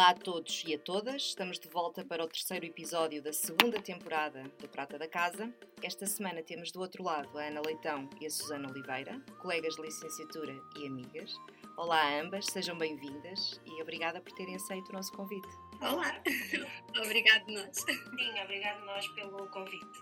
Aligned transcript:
Olá 0.00 0.12
a 0.12 0.14
todos 0.14 0.64
e 0.66 0.74
a 0.74 0.78
todas, 0.78 1.20
estamos 1.24 1.60
de 1.60 1.68
volta 1.68 2.02
para 2.02 2.24
o 2.24 2.26
terceiro 2.26 2.64
episódio 2.64 3.22
da 3.22 3.34
segunda 3.34 3.82
temporada 3.82 4.44
do 4.58 4.66
Prata 4.66 4.98
da 4.98 5.06
Casa. 5.06 5.52
Esta 5.82 6.06
semana 6.06 6.42
temos 6.42 6.72
do 6.72 6.80
outro 6.80 7.04
lado 7.04 7.38
a 7.38 7.42
Ana 7.42 7.60
Leitão 7.60 8.08
e 8.18 8.24
a 8.24 8.30
Susana 8.30 8.70
Oliveira, 8.70 9.20
colegas 9.42 9.74
de 9.74 9.82
licenciatura 9.82 10.58
e 10.78 10.86
amigas. 10.86 11.34
Olá 11.76 12.00
a 12.00 12.18
ambas, 12.22 12.46
sejam 12.46 12.78
bem-vindas 12.78 13.60
e 13.66 13.82
obrigada 13.82 14.22
por 14.22 14.32
terem 14.32 14.56
aceito 14.56 14.88
o 14.88 14.94
nosso 14.94 15.12
convite. 15.12 15.48
Olá, 15.82 16.18
obrigado 17.04 17.48
nós. 17.48 17.76
Sim, 17.76 18.42
obrigado 18.42 18.82
nós 18.86 19.06
pelo 19.08 19.50
convite. 19.50 19.98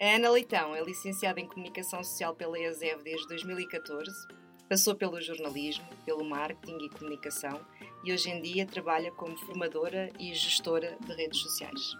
A 0.00 0.14
Ana 0.14 0.30
Leitão 0.30 0.76
é 0.76 0.82
licenciada 0.84 1.40
em 1.40 1.48
Comunicação 1.48 2.04
Social 2.04 2.36
pela 2.36 2.56
ESEV 2.56 3.02
desde 3.02 3.26
2014, 3.26 4.28
passou 4.68 4.94
pelo 4.94 5.20
jornalismo, 5.20 5.88
pelo 6.06 6.24
marketing 6.24 6.84
e 6.84 6.88
comunicação 6.88 7.66
e 8.04 8.12
hoje 8.12 8.30
em 8.30 8.40
dia 8.40 8.66
trabalha 8.66 9.10
como 9.12 9.36
formadora 9.36 10.10
e 10.18 10.34
gestora 10.34 10.96
de 11.06 11.12
redes 11.14 11.40
sociais. 11.40 11.96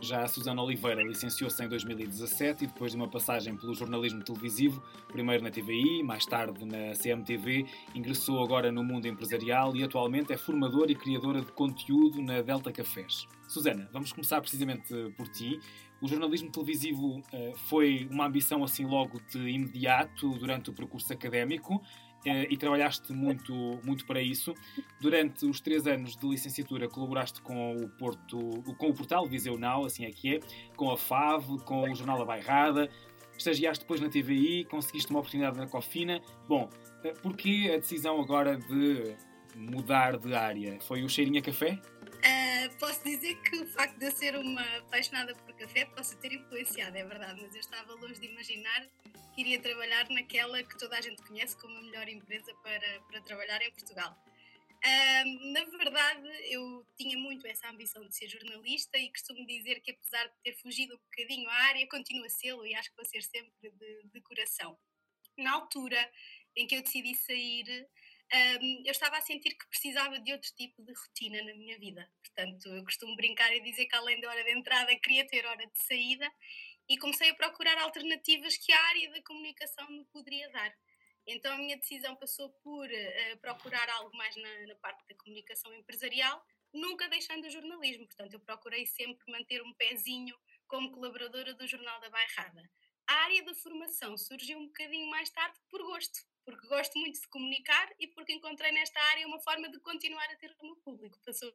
Já 0.00 0.22
a 0.22 0.28
Susana 0.28 0.62
Oliveira 0.62 1.02
licenciou-se 1.02 1.62
em 1.62 1.68
2017 1.68 2.64
e 2.64 2.66
depois 2.68 2.92
de 2.92 2.96
uma 2.96 3.08
passagem 3.08 3.56
pelo 3.56 3.74
jornalismo 3.74 4.22
televisivo, 4.22 4.80
primeiro 5.08 5.42
na 5.42 5.50
TVI, 5.50 6.04
mais 6.04 6.24
tarde 6.24 6.64
na 6.64 6.92
CMTV, 6.94 7.66
ingressou 7.94 8.42
agora 8.42 8.70
no 8.70 8.84
mundo 8.84 9.08
empresarial 9.08 9.74
e 9.74 9.82
atualmente 9.82 10.32
é 10.32 10.36
formadora 10.36 10.92
e 10.92 10.94
criadora 10.94 11.40
de 11.40 11.50
conteúdo 11.50 12.22
na 12.22 12.40
Delta 12.42 12.70
Cafés. 12.70 13.26
Susana, 13.48 13.88
vamos 13.92 14.12
começar 14.12 14.40
precisamente 14.40 14.94
por 15.16 15.26
ti. 15.28 15.58
O 16.00 16.06
jornalismo 16.06 16.48
televisivo 16.52 17.18
uh, 17.18 17.56
foi 17.68 18.06
uma 18.08 18.26
ambição 18.26 18.62
assim 18.62 18.86
logo 18.86 19.20
de 19.32 19.38
imediato 19.48 20.30
durante 20.38 20.70
o 20.70 20.72
percurso 20.72 21.12
académico 21.12 21.82
e 22.24 22.56
trabalhaste 22.56 23.12
muito, 23.12 23.54
muito 23.84 24.04
para 24.06 24.20
isso. 24.20 24.54
Durante 25.00 25.46
os 25.46 25.60
três 25.60 25.86
anos 25.86 26.16
de 26.16 26.26
licenciatura 26.26 26.88
colaboraste 26.88 27.40
com 27.40 27.76
o, 27.76 27.88
Porto, 27.88 28.38
com 28.76 28.88
o 28.88 28.94
portal 28.94 29.26
Viseu 29.26 29.58
Now, 29.58 29.84
assim 29.84 30.04
é 30.04 30.10
que 30.10 30.36
é, 30.36 30.40
com 30.76 30.90
a 30.90 30.96
FAV, 30.96 31.58
com 31.64 31.90
o 31.90 31.94
Jornal 31.94 32.18
da 32.18 32.24
Bairrada, 32.24 32.90
estagiaste 33.36 33.84
depois 33.84 34.00
na 34.00 34.08
TVI, 34.08 34.64
conseguiste 34.64 35.10
uma 35.10 35.20
oportunidade 35.20 35.56
na 35.56 35.66
Cofina. 35.66 36.20
Bom, 36.48 36.68
eh, 37.04 37.14
porquê 37.22 37.70
a 37.72 37.76
decisão 37.76 38.20
agora 38.20 38.56
de 38.56 39.16
mudar 39.56 40.18
de 40.18 40.34
área? 40.34 40.78
Foi 40.80 41.02
o 41.02 41.08
cheirinho 41.08 41.38
a 41.38 41.42
café? 41.42 41.80
Posso 42.78 43.02
dizer 43.02 43.34
que 43.42 43.56
o 43.56 43.66
facto 43.66 43.98
de 43.98 44.06
eu 44.06 44.12
ser 44.12 44.36
uma 44.36 44.62
apaixonada 44.78 45.34
por 45.34 45.52
café 45.56 45.84
possa 45.86 46.14
ter 46.16 46.32
influenciado, 46.32 46.96
é 46.96 47.04
verdade, 47.04 47.42
mas 47.42 47.52
eu 47.52 47.60
estava 47.60 47.92
longe 47.94 48.20
de 48.20 48.26
imaginar 48.26 48.86
que 49.34 49.40
iria 49.40 49.60
trabalhar 49.60 50.08
naquela 50.10 50.62
que 50.62 50.78
toda 50.78 50.96
a 50.96 51.00
gente 51.00 51.20
conhece 51.22 51.56
como 51.56 51.76
a 51.76 51.82
melhor 51.82 52.08
empresa 52.08 52.54
para, 52.62 53.00
para 53.00 53.20
trabalhar 53.22 53.60
em 53.62 53.72
Portugal. 53.72 54.16
Uh, 54.70 55.52
na 55.52 55.64
verdade, 55.64 56.28
eu 56.44 56.86
tinha 56.96 57.18
muito 57.18 57.48
essa 57.48 57.68
ambição 57.68 58.06
de 58.06 58.14
ser 58.14 58.28
jornalista 58.28 58.96
e 58.96 59.10
costumo 59.10 59.44
dizer 59.44 59.80
que, 59.80 59.90
apesar 59.90 60.28
de 60.28 60.34
ter 60.44 60.54
fugido 60.58 60.94
um 60.94 60.98
bocadinho 60.98 61.48
à 61.48 61.54
área, 61.54 61.88
continuo 61.88 62.26
a 62.26 62.28
ser 62.28 62.54
e 62.64 62.74
acho 62.76 62.90
que 62.90 62.96
vou 62.96 63.04
ser 63.04 63.22
sempre 63.22 63.70
de, 63.72 64.02
de 64.04 64.20
coração. 64.20 64.78
Na 65.36 65.54
altura 65.54 66.08
em 66.54 66.64
que 66.64 66.76
eu 66.76 66.82
decidi 66.82 67.16
sair, 67.16 67.88
um, 68.32 68.82
eu 68.84 68.92
estava 68.92 69.16
a 69.16 69.20
sentir 69.22 69.56
que 69.56 69.68
precisava 69.68 70.18
de 70.20 70.32
outro 70.32 70.50
tipo 70.54 70.82
de 70.82 70.92
rotina 70.92 71.42
na 71.42 71.54
minha 71.54 71.78
vida. 71.78 72.10
Portanto, 72.22 72.68
eu 72.68 72.84
costumo 72.84 73.16
brincar 73.16 73.54
e 73.54 73.60
dizer 73.60 73.86
que 73.86 73.96
além 73.96 74.20
da 74.20 74.28
hora 74.28 74.44
de 74.44 74.52
entrada, 74.52 74.94
queria 74.98 75.26
ter 75.26 75.46
hora 75.46 75.66
de 75.66 75.78
saída 75.82 76.30
e 76.88 76.98
comecei 76.98 77.30
a 77.30 77.34
procurar 77.34 77.78
alternativas 77.78 78.56
que 78.56 78.72
a 78.72 78.82
área 78.88 79.10
da 79.12 79.22
comunicação 79.22 79.88
me 79.90 80.04
poderia 80.06 80.48
dar. 80.50 80.74
Então 81.26 81.52
a 81.54 81.58
minha 81.58 81.76
decisão 81.76 82.16
passou 82.16 82.50
por 82.62 82.86
uh, 82.86 83.38
procurar 83.40 83.88
algo 83.90 84.14
mais 84.16 84.34
na, 84.36 84.66
na, 84.66 84.74
parte 84.76 85.06
da 85.06 85.14
comunicação 85.14 85.74
empresarial, 85.74 86.42
nunca 86.72 87.08
deixando 87.08 87.46
o 87.46 87.50
jornalismo. 87.50 88.06
Portanto, 88.06 88.34
eu 88.34 88.40
procurei 88.40 88.86
sempre 88.86 89.30
manter 89.30 89.62
um 89.62 89.72
pezinho 89.74 90.34
como 90.66 90.90
colaboradora 90.90 91.54
do 91.54 91.66
Jornal 91.66 92.00
da 92.00 92.10
Bairrada. 92.10 92.62
A 93.06 93.14
área 93.24 93.42
da 93.42 93.54
formação 93.54 94.16
surgiu 94.18 94.58
um 94.58 94.66
bocadinho 94.66 95.10
mais 95.10 95.30
tarde 95.30 95.58
por 95.70 95.82
gosto 95.82 96.20
porque 96.48 96.66
gosto 96.66 96.98
muito 96.98 97.20
de 97.20 97.28
comunicar 97.28 97.94
e 98.00 98.06
porque 98.06 98.32
encontrei 98.32 98.72
nesta 98.72 98.98
área 99.10 99.26
uma 99.26 99.38
forma 99.38 99.70
de 99.70 99.78
continuar 99.80 100.24
a 100.30 100.36
ter 100.36 100.50
o 100.58 100.64
meu 100.64 100.76
público. 100.76 101.20
Passou 101.22 101.54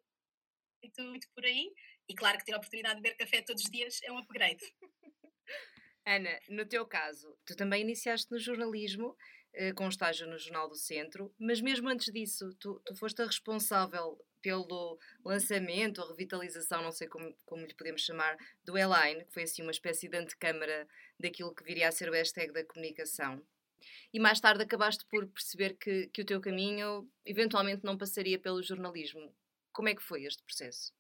muito, 0.84 1.02
muito 1.02 1.28
por 1.34 1.44
aí 1.44 1.74
e 2.08 2.14
claro 2.14 2.38
que 2.38 2.46
ter 2.46 2.54
a 2.54 2.58
oportunidade 2.58 2.98
de 2.98 3.02
beber 3.02 3.18
café 3.18 3.42
todos 3.42 3.64
os 3.64 3.72
dias 3.72 4.00
é 4.03 4.12
um 4.12 4.20
upgrade. 4.20 4.62
Ana, 6.06 6.40
no 6.48 6.64
teu 6.64 6.86
caso, 6.86 7.36
tu 7.44 7.56
também 7.56 7.82
iniciaste 7.82 8.30
no 8.30 8.38
jornalismo, 8.38 9.18
eh, 9.53 9.74
com 9.74 9.88
estágio 9.88 10.28
no 10.28 10.38
Jornal 10.38 10.70
do 10.70 10.76
Centro, 10.76 11.34
mas 11.40 11.59
mesmo 11.59 11.90
antes 11.90 12.14
disso, 12.14 12.53
tu, 12.59 12.80
tu 12.86 12.96
foste 12.96 13.20
a 13.24 13.26
responsável 13.26 14.24
pelo 14.44 15.00
lançamento 15.26 16.02
ou 16.02 16.09
revitalização, 16.09 16.84
não 16.84 16.92
sei 16.92 17.08
como, 17.08 17.36
como 17.46 17.66
lhe 17.66 17.74
podemos 17.74 18.02
chamar, 18.02 18.38
do 18.64 18.78
Eline, 18.78 19.26
que 19.26 19.34
foi 19.34 19.44
assim 19.44 19.64
uma 19.64 19.72
espécie 19.72 20.08
de 20.08 20.18
antecâmara 20.18 20.88
daquilo 21.20 21.56
que 21.56 21.64
viria 21.64 21.88
a 21.88 21.92
ser 21.92 22.09
o 22.09 22.14
hashtag 22.14 22.53
da 22.53 22.64
comunicação 22.64 23.42
e 24.14 24.20
mais 24.20 24.40
tarde 24.40 24.64
acabaste 24.64 25.06
por 25.06 25.28
perceber 25.28 25.78
que, 25.78 26.08
que 26.08 26.22
o 26.22 26.26
teu 26.26 26.40
caminho 26.40 27.10
eventualmente 27.26 27.84
não 27.84 27.98
passaria 27.98 28.40
pelo 28.40 28.62
jornalismo. 28.62 29.36
Como 29.72 29.90
é 29.90 29.96
que 29.96 30.04
foi 30.04 30.24
este 30.24 30.44
processo? 30.44 30.94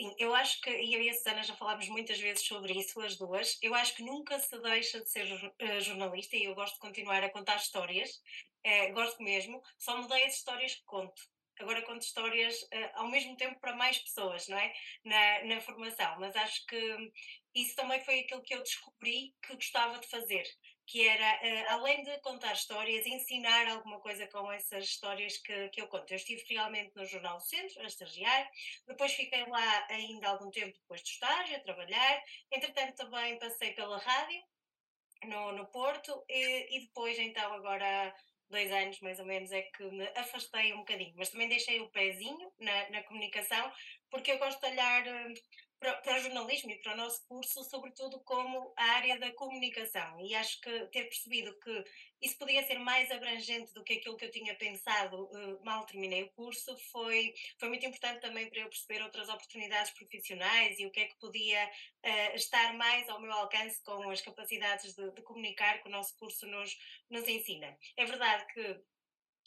Sim, 0.00 0.14
eu 0.16 0.32
acho 0.32 0.60
que, 0.60 0.70
e 0.70 0.94
eu 0.94 1.02
e 1.02 1.10
a 1.10 1.14
Susana 1.14 1.42
já 1.42 1.56
falámos 1.56 1.88
muitas 1.88 2.20
vezes 2.20 2.46
sobre 2.46 2.72
isso, 2.72 3.00
as 3.00 3.16
duas, 3.16 3.58
eu 3.60 3.74
acho 3.74 3.96
que 3.96 4.02
nunca 4.04 4.38
se 4.38 4.56
deixa 4.60 5.00
de 5.00 5.10
ser 5.10 5.24
uh, 5.24 5.80
jornalista 5.80 6.36
e 6.36 6.44
eu 6.44 6.54
gosto 6.54 6.74
de 6.74 6.80
continuar 6.80 7.24
a 7.24 7.30
contar 7.30 7.56
histórias, 7.56 8.22
uh, 8.64 8.92
gosto 8.92 9.20
mesmo, 9.20 9.60
só 9.76 10.00
mudei 10.00 10.24
as 10.24 10.36
histórias 10.36 10.76
que 10.76 10.84
conto. 10.84 11.20
Agora 11.58 11.82
conto 11.82 12.02
histórias 12.02 12.62
uh, 12.62 12.90
ao 12.94 13.08
mesmo 13.08 13.36
tempo 13.36 13.58
para 13.58 13.74
mais 13.74 13.98
pessoas, 13.98 14.46
não 14.46 14.56
é? 14.56 14.72
Na, 15.04 15.44
na 15.46 15.60
formação, 15.60 16.20
mas 16.20 16.36
acho 16.36 16.64
que 16.66 17.12
isso 17.56 17.74
também 17.74 18.00
foi 18.04 18.20
aquilo 18.20 18.42
que 18.42 18.54
eu 18.54 18.62
descobri 18.62 19.34
que 19.42 19.54
gostava 19.54 19.98
de 19.98 20.06
fazer 20.06 20.44
que 20.88 21.06
era, 21.06 21.34
uh, 21.36 21.72
além 21.74 22.02
de 22.02 22.18
contar 22.20 22.54
histórias, 22.54 23.06
ensinar 23.06 23.68
alguma 23.68 24.00
coisa 24.00 24.26
com 24.26 24.50
essas 24.50 24.84
histórias 24.84 25.36
que, 25.36 25.68
que 25.68 25.82
eu 25.82 25.86
conto. 25.86 26.10
Eu 26.10 26.16
estive 26.16 26.42
realmente 26.48 26.96
no 26.96 27.04
Jornal 27.04 27.36
do 27.36 27.44
Centro, 27.44 27.82
a 27.82 27.86
estagiar, 27.86 28.50
depois 28.86 29.12
fiquei 29.12 29.44
lá 29.44 29.86
ainda 29.90 30.28
algum 30.28 30.50
tempo 30.50 30.72
depois 30.78 31.02
do 31.02 31.08
estágio, 31.08 31.56
a 31.56 31.60
trabalhar, 31.60 32.22
entretanto 32.50 32.96
também 32.96 33.38
passei 33.38 33.72
pela 33.74 33.98
rádio, 33.98 34.42
no, 35.24 35.52
no 35.52 35.66
Porto, 35.66 36.24
e, 36.26 36.78
e 36.78 36.80
depois 36.86 37.18
então 37.18 37.52
agora 37.52 38.14
dois 38.48 38.72
anos 38.72 38.98
mais 39.00 39.18
ou 39.20 39.26
menos 39.26 39.52
é 39.52 39.60
que 39.60 39.84
me 39.84 40.06
afastei 40.16 40.72
um 40.72 40.78
bocadinho, 40.78 41.12
mas 41.16 41.28
também 41.28 41.48
deixei 41.48 41.80
o 41.80 41.90
pezinho 41.90 42.50
na, 42.58 42.90
na 42.90 43.02
comunicação, 43.02 43.70
porque 44.10 44.32
eu 44.32 44.38
gosto 44.38 44.58
de 44.58 44.66
olhar 44.68 45.06
eh, 45.06 45.34
para, 45.78 45.94
para, 45.96 46.18
o 46.18 46.20
jornalismo 46.20 46.70
e 46.70 46.78
para 46.78 46.94
o 46.94 46.96
nosso 46.96 47.26
curso, 47.26 47.62
sobretudo 47.64 48.20
como 48.20 48.72
a 48.76 48.84
área 48.92 49.18
da 49.18 49.32
comunicação. 49.32 50.20
E 50.20 50.34
acho 50.34 50.60
que 50.60 50.86
ter 50.86 51.04
percebido 51.04 51.58
que 51.60 51.84
isso 52.20 52.36
podia 52.36 52.66
ser 52.66 52.78
mais 52.78 53.10
abrangente 53.10 53.72
do 53.72 53.84
que 53.84 53.94
aquilo 53.94 54.16
que 54.16 54.24
eu 54.24 54.30
tinha 54.30 54.54
pensado 54.56 55.24
uh, 55.24 55.64
mal 55.64 55.86
terminei 55.86 56.24
o 56.24 56.30
curso 56.30 56.76
foi, 56.90 57.32
foi 57.58 57.68
muito 57.68 57.86
importante 57.86 58.20
também 58.20 58.50
para 58.50 58.60
eu 58.60 58.68
perceber 58.68 59.02
outras 59.02 59.28
oportunidades 59.28 59.92
profissionais 59.92 60.78
e 60.78 60.86
o 60.86 60.90
que 60.90 61.00
é 61.00 61.06
que 61.06 61.18
podia 61.18 61.64
uh, 61.66 62.34
estar 62.34 62.74
mais 62.74 63.08
ao 63.08 63.20
meu 63.20 63.32
alcance 63.32 63.82
com 63.84 64.10
as 64.10 64.20
capacidades 64.20 64.94
de, 64.94 65.10
de 65.12 65.22
comunicar 65.22 65.80
que 65.80 65.88
o 65.88 65.92
nosso 65.92 66.16
curso 66.16 66.46
nos, 66.46 66.76
nos 67.08 67.28
ensina. 67.28 67.76
É 67.96 68.04
verdade 68.04 68.46
que 68.52 68.80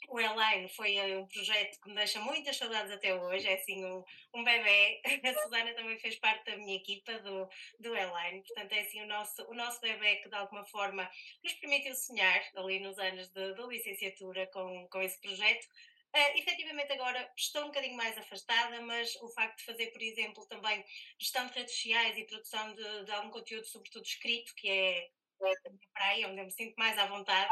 o 0.09 0.19
Airline 0.19 0.67
foi 0.69 0.95
eh, 0.97 1.17
um 1.17 1.27
projeto 1.27 1.79
que 1.79 1.89
me 1.89 1.95
deixa 1.95 2.19
muitas 2.19 2.57
saudades 2.57 2.91
até 2.91 3.15
hoje, 3.15 3.47
é 3.47 3.55
assim 3.55 3.83
um, 3.85 4.03
um 4.33 4.43
bebê. 4.43 5.01
A 5.23 5.43
Susana 5.43 5.73
também 5.73 5.97
fez 5.99 6.15
parte 6.17 6.45
da 6.45 6.57
minha 6.57 6.75
equipa 6.75 7.19
do, 7.19 7.47
do 7.79 7.95
Airline, 7.95 8.43
portanto 8.43 8.73
é 8.73 8.81
assim 8.81 9.01
o 9.01 9.07
nosso, 9.07 9.43
o 9.49 9.53
nosso 9.53 9.79
bebê 9.81 10.17
que 10.17 10.29
de 10.29 10.35
alguma 10.35 10.63
forma 10.65 11.09
nos 11.43 11.53
permitiu 11.53 11.95
sonhar 11.95 12.41
ali 12.55 12.79
nos 12.79 12.97
anos 12.99 13.29
de 13.29 13.53
licenciatura 13.67 14.47
com, 14.47 14.87
com 14.89 15.01
esse 15.01 15.19
projeto. 15.21 15.65
Uh, 16.13 16.37
efetivamente 16.37 16.91
agora 16.91 17.31
estou 17.37 17.63
um 17.63 17.67
bocadinho 17.67 17.95
mais 17.95 18.17
afastada, 18.17 18.81
mas 18.81 19.15
o 19.21 19.29
facto 19.29 19.59
de 19.59 19.63
fazer, 19.63 19.87
por 19.91 20.01
exemplo, 20.01 20.45
também 20.45 20.83
gestão 21.17 21.47
de 21.47 21.53
redes 21.53 21.73
sociais 21.73 22.17
e 22.17 22.25
produção 22.25 22.73
de, 22.73 23.05
de 23.05 23.11
algum 23.11 23.29
conteúdo, 23.29 23.65
sobretudo 23.65 24.03
escrito, 24.03 24.53
que 24.55 24.69
é 24.69 25.09
a 25.41 25.69
minha 25.69 25.89
praia, 25.93 26.27
onde 26.27 26.41
eu 26.41 26.45
me 26.45 26.51
sinto 26.51 26.75
mais 26.77 26.97
à 26.97 27.05
vontade, 27.05 27.49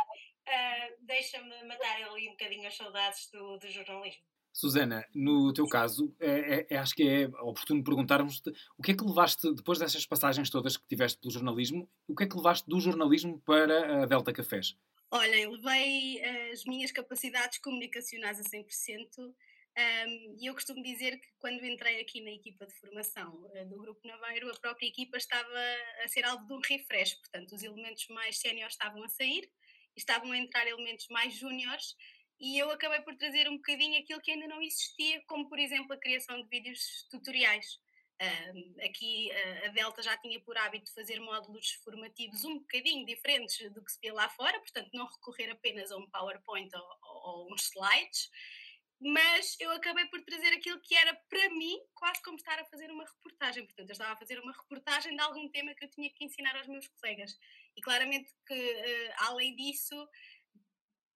uh, 0.50 0.96
deixa-me 1.02 1.64
matar 1.64 2.02
ali 2.04 2.28
um 2.28 2.32
bocadinho 2.32 2.68
as 2.68 2.76
saudades 2.76 3.30
do, 3.32 3.58
do 3.58 3.70
jornalismo. 3.70 4.24
Susana, 4.52 5.06
no 5.14 5.54
teu 5.54 5.68
caso, 5.68 6.14
é, 6.20 6.30
é, 6.30 6.68
é, 6.72 6.78
acho 6.78 6.94
que 6.96 7.08
é 7.08 7.28
oportuno 7.42 7.84
perguntarmos 7.84 8.42
o 8.78 8.82
que 8.82 8.92
é 8.92 8.96
que 8.96 9.04
levaste, 9.04 9.54
depois 9.54 9.80
dessas 9.80 10.06
passagens 10.06 10.50
todas 10.50 10.76
que 10.76 10.88
tiveste 10.88 11.20
pelo 11.20 11.32
jornalismo, 11.32 11.90
o 12.08 12.16
que 12.16 12.24
é 12.24 12.28
que 12.28 12.36
levaste 12.36 12.68
do 12.68 12.80
jornalismo 12.80 13.40
para 13.42 14.04
a 14.04 14.06
Delta 14.06 14.34
Cafés? 14.34 14.76
Olhem, 15.12 15.48
levei 15.50 16.22
as 16.52 16.66
minhas 16.66 16.92
capacidades 16.92 17.60
comunicacionais 17.60 18.40
a 18.40 18.44
100%. 18.44 19.34
Um, 19.78 20.36
e 20.38 20.48
eu 20.48 20.54
costumo 20.54 20.84
dizer 20.84 21.18
que 21.20 21.28
quando 21.38 21.64
entrei 21.64 22.02
aqui 22.02 22.22
na 22.22 22.32
equipa 22.32 22.66
de 22.66 22.74
formação 22.74 23.34
uh, 23.46 23.66
do 23.70 23.78
Grupo 23.78 24.06
Naveiro, 24.06 24.52
a 24.52 24.60
própria 24.60 24.88
equipa 24.88 25.16
estava 25.16 25.48
a 26.04 26.08
ser 26.08 26.26
alvo 26.26 26.46
de 26.46 26.54
um 26.54 26.60
refresh, 26.60 27.14
portanto, 27.14 27.56
os 27.56 27.64
elementos 27.64 28.08
mais 28.10 28.40
séniores 28.40 28.74
estavam 28.74 29.04
a 29.04 29.08
sair 29.08 29.50
estavam 30.00 30.32
a 30.32 30.38
entrar 30.38 30.68
elementos 30.68 31.08
mais 31.10 31.34
júniores, 31.34 31.96
e 32.40 32.58
eu 32.58 32.72
acabei 32.72 33.02
por 33.02 33.16
trazer 33.16 33.50
um 33.50 33.58
bocadinho 33.58 34.00
aquilo 34.00 34.22
que 34.22 34.32
ainda 34.32 34.48
não 34.48 34.62
existia, 34.62 35.22
como 35.28 35.50
por 35.50 35.60
exemplo 35.60 35.94
a 35.94 36.00
criação 36.00 36.42
de 36.42 36.48
vídeos 36.48 37.06
tutoriais. 37.10 37.80
Um, 38.22 38.76
aqui 38.84 39.30
uh, 39.32 39.68
a 39.68 39.68
Delta 39.70 40.02
já 40.02 40.18
tinha 40.18 40.42
por 40.42 40.58
hábito 40.58 40.94
fazer 40.94 41.22
módulos 41.22 41.72
formativos 41.84 42.44
um 42.44 42.60
bocadinho 42.60 43.06
diferentes 43.06 43.72
do 43.72 43.82
que 43.84 43.92
se 43.92 44.00
vê 44.02 44.12
lá 44.12 44.28
fora, 44.28 44.60
portanto, 44.60 44.90
não 44.94 45.06
recorrer 45.06 45.50
apenas 45.52 45.90
a 45.90 45.98
um 45.98 46.10
PowerPoint 46.10 46.70
ou, 46.76 46.84
ou, 47.02 47.46
ou 47.46 47.54
uns 47.54 47.64
slides 47.70 48.30
mas 49.02 49.56
eu 49.60 49.72
acabei 49.72 50.06
por 50.08 50.22
trazer 50.24 50.54
aquilo 50.54 50.80
que 50.82 50.94
era 50.94 51.16
para 51.30 51.50
mim 51.52 51.80
quase 51.96 52.22
como 52.22 52.36
estar 52.36 52.60
a 52.60 52.66
fazer 52.66 52.92
uma 52.92 53.06
reportagem. 53.06 53.66
Portanto, 53.66 53.90
eu 53.90 53.94
estava 53.94 54.12
a 54.12 54.18
fazer 54.18 54.40
uma 54.40 54.52
reportagem 54.52 55.16
de 55.16 55.22
algum 55.22 55.48
tema 55.50 55.74
que 55.74 55.86
eu 55.86 55.90
tinha 55.90 56.10
que 56.10 56.26
ensinar 56.26 56.56
aos 56.58 56.68
meus 56.68 56.88
colegas. 56.90 57.38
E 57.76 57.82
claramente 57.82 58.32
que, 58.46 58.54
uh, 58.54 59.14
além 59.28 59.56
disso, 59.56 59.96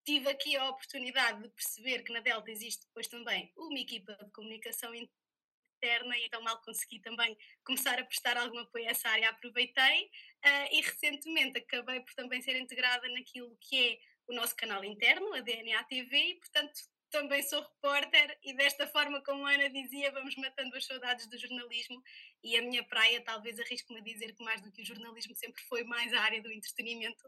tive 0.05 0.29
aqui 0.29 0.55
a 0.55 0.69
oportunidade 0.69 1.41
de 1.41 1.49
perceber 1.49 2.03
que 2.03 2.13
na 2.13 2.19
Delta 2.19 2.51
existe 2.51 2.85
depois 2.87 3.07
também 3.07 3.51
uma 3.55 3.79
equipa 3.79 4.13
de 4.15 4.31
comunicação 4.31 4.93
interna 4.93 6.17
e 6.17 6.25
então 6.25 6.41
mal 6.41 6.61
consegui 6.61 6.99
também 6.99 7.37
começar 7.65 7.99
a 7.99 8.05
prestar 8.05 8.37
algum 8.37 8.59
apoio 8.59 8.87
a 8.87 8.91
essa 8.91 9.09
área, 9.09 9.29
aproveitei 9.29 10.05
uh, 10.45 10.67
e 10.71 10.81
recentemente 10.81 11.57
acabei 11.57 11.99
por 12.01 12.13
também 12.13 12.41
ser 12.41 12.55
integrada 12.55 13.07
naquilo 13.09 13.57
que 13.61 13.93
é 13.93 13.99
o 14.27 14.33
nosso 14.33 14.55
canal 14.55 14.83
interno, 14.83 15.33
a 15.33 15.41
DNA 15.41 15.83
TV, 15.83 16.17
e 16.17 16.35
portanto 16.35 16.73
também 17.13 17.43
sou 17.43 17.61
repórter 17.61 18.37
e 18.43 18.55
desta 18.55 18.87
forma, 18.87 19.21
como 19.21 19.45
a 19.45 19.51
Ana 19.53 19.69
dizia, 19.69 20.11
vamos 20.11 20.35
matando 20.35 20.75
as 20.75 20.83
saudades 20.83 21.27
do 21.27 21.37
jornalismo 21.37 22.01
e 22.43 22.57
a 22.57 22.61
minha 22.63 22.83
praia, 22.83 23.23
talvez 23.23 23.59
arrisco-me 23.59 23.99
a 23.99 24.03
dizer 24.03 24.33
que 24.33 24.43
mais 24.43 24.59
do 24.61 24.71
que 24.71 24.81
o 24.81 24.85
jornalismo 24.85 25.35
sempre 25.35 25.61
foi 25.63 25.83
mais 25.83 26.11
a 26.11 26.21
área 26.21 26.41
do 26.41 26.51
entretenimento 26.51 27.23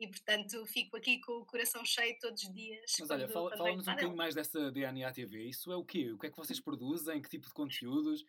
e 0.00 0.08
portanto 0.08 0.66
fico 0.66 0.96
aqui 0.96 1.20
com 1.20 1.32
o 1.34 1.46
coração 1.46 1.84
cheio 1.84 2.18
todos 2.20 2.42
os 2.42 2.52
dias. 2.52 2.92
Mas 2.98 3.10
olha, 3.10 3.28
fala-nos 3.28 3.58
fala 3.58 3.70
um 3.70 3.76
bocadinho 3.76 4.16
mais 4.16 4.34
dessa 4.34 4.72
DNA 4.72 5.12
TV, 5.12 5.44
isso 5.44 5.70
é 5.70 5.76
o 5.76 5.84
quê? 5.84 6.10
O 6.10 6.18
que 6.18 6.26
é 6.26 6.30
que 6.30 6.36
vocês 6.36 6.60
produzem? 6.60 7.22
Que 7.22 7.30
tipo 7.30 7.46
de 7.46 7.54
conteúdos? 7.54 8.24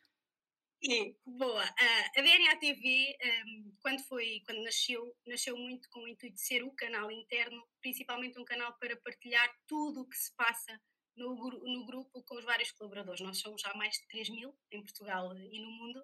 Sim, 0.82 1.14
boa. 1.26 1.66
Uh, 1.66 2.20
a 2.20 2.22
DNA 2.22 2.56
TV, 2.58 3.18
um, 3.48 3.74
quando, 3.82 4.02
foi, 4.04 4.42
quando 4.46 4.64
nasceu, 4.64 5.14
nasceu 5.26 5.58
muito 5.58 5.90
com 5.90 6.02
o 6.02 6.08
intuito 6.08 6.36
de 6.36 6.42
ser 6.42 6.64
o 6.64 6.72
canal 6.72 7.12
interno, 7.12 7.68
principalmente 7.82 8.40
um 8.40 8.46
canal 8.46 8.74
para 8.80 8.96
partilhar 8.96 9.52
tudo 9.68 10.02
o 10.02 10.08
que 10.08 10.16
se 10.16 10.34
passa 10.36 10.80
no, 11.20 11.36
no 11.36 11.86
grupo 11.86 12.24
com 12.24 12.36
os 12.36 12.46
vários 12.46 12.72
colaboradores. 12.72 13.22
Nós 13.22 13.38
somos 13.38 13.62
já 13.62 13.74
mais 13.74 13.94
de 13.96 14.08
3 14.08 14.30
mil 14.30 14.56
em 14.72 14.82
Portugal 14.82 15.38
e 15.38 15.60
no 15.60 15.72
mundo 15.72 16.04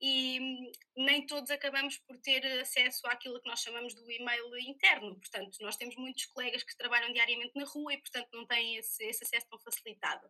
e 0.00 0.38
hum, 0.40 0.72
nem 0.96 1.24
todos 1.26 1.50
acabamos 1.50 1.96
por 1.98 2.18
ter 2.18 2.44
acesso 2.60 3.06
àquilo 3.06 3.40
que 3.40 3.48
nós 3.48 3.60
chamamos 3.60 3.94
do 3.94 4.10
e-mail 4.10 4.56
interno. 4.58 5.16
Portanto, 5.18 5.56
nós 5.60 5.76
temos 5.76 5.96
muitos 5.96 6.26
colegas 6.26 6.62
que 6.62 6.76
trabalham 6.76 7.12
diariamente 7.12 7.52
na 7.54 7.64
rua 7.64 7.94
e, 7.94 7.98
portanto, 7.98 8.28
não 8.32 8.46
têm 8.46 8.76
esse, 8.76 9.02
esse 9.04 9.24
acesso 9.24 9.48
tão 9.48 9.58
facilitado. 9.60 10.28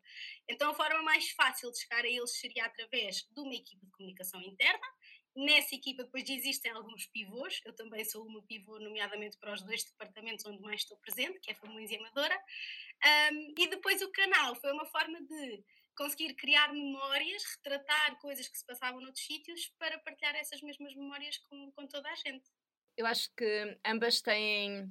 Então, 0.48 0.70
a 0.70 0.74
forma 0.74 1.02
mais 1.02 1.30
fácil 1.30 1.70
de 1.72 1.80
chegar 1.80 2.04
a 2.04 2.08
eles 2.08 2.38
seria 2.38 2.66
através 2.66 3.26
de 3.28 3.40
uma 3.40 3.54
equipa 3.54 3.84
de 3.84 3.92
comunicação 3.92 4.40
interna. 4.42 4.86
Nessa 5.36 5.74
equipa 5.74 6.04
depois 6.04 6.28
existem 6.28 6.70
alguns 6.70 7.06
pivôs, 7.06 7.60
eu 7.64 7.74
também 7.74 8.04
sou 8.04 8.24
uma 8.24 8.40
pivô, 8.42 8.78
nomeadamente 8.78 9.36
para 9.38 9.52
os 9.52 9.62
dois 9.62 9.82
departamentos 9.82 10.46
onde 10.46 10.62
mais 10.62 10.82
estou 10.82 10.96
presente, 10.98 11.40
que 11.40 11.50
é 11.50 11.54
Família 11.54 11.96
e 11.96 11.96
Amadora. 11.96 12.38
Um, 13.32 13.54
e 13.58 13.68
depois 13.68 14.00
o 14.00 14.12
canal 14.12 14.54
foi 14.54 14.72
uma 14.72 14.86
forma 14.86 15.20
de 15.20 15.64
conseguir 15.96 16.34
criar 16.34 16.72
memórias, 16.72 17.42
retratar 17.56 18.18
coisas 18.20 18.48
que 18.48 18.58
se 18.58 18.64
passavam 18.64 19.00
noutros 19.00 19.24
sítios 19.24 19.72
para 19.78 19.98
partilhar 19.98 20.34
essas 20.36 20.60
mesmas 20.62 20.94
memórias 20.94 21.38
com, 21.38 21.72
com 21.72 21.86
toda 21.86 22.08
a 22.08 22.14
gente. 22.14 22.48
Eu 22.96 23.06
acho 23.06 23.28
que 23.34 23.78
ambas 23.84 24.20
têm 24.20 24.88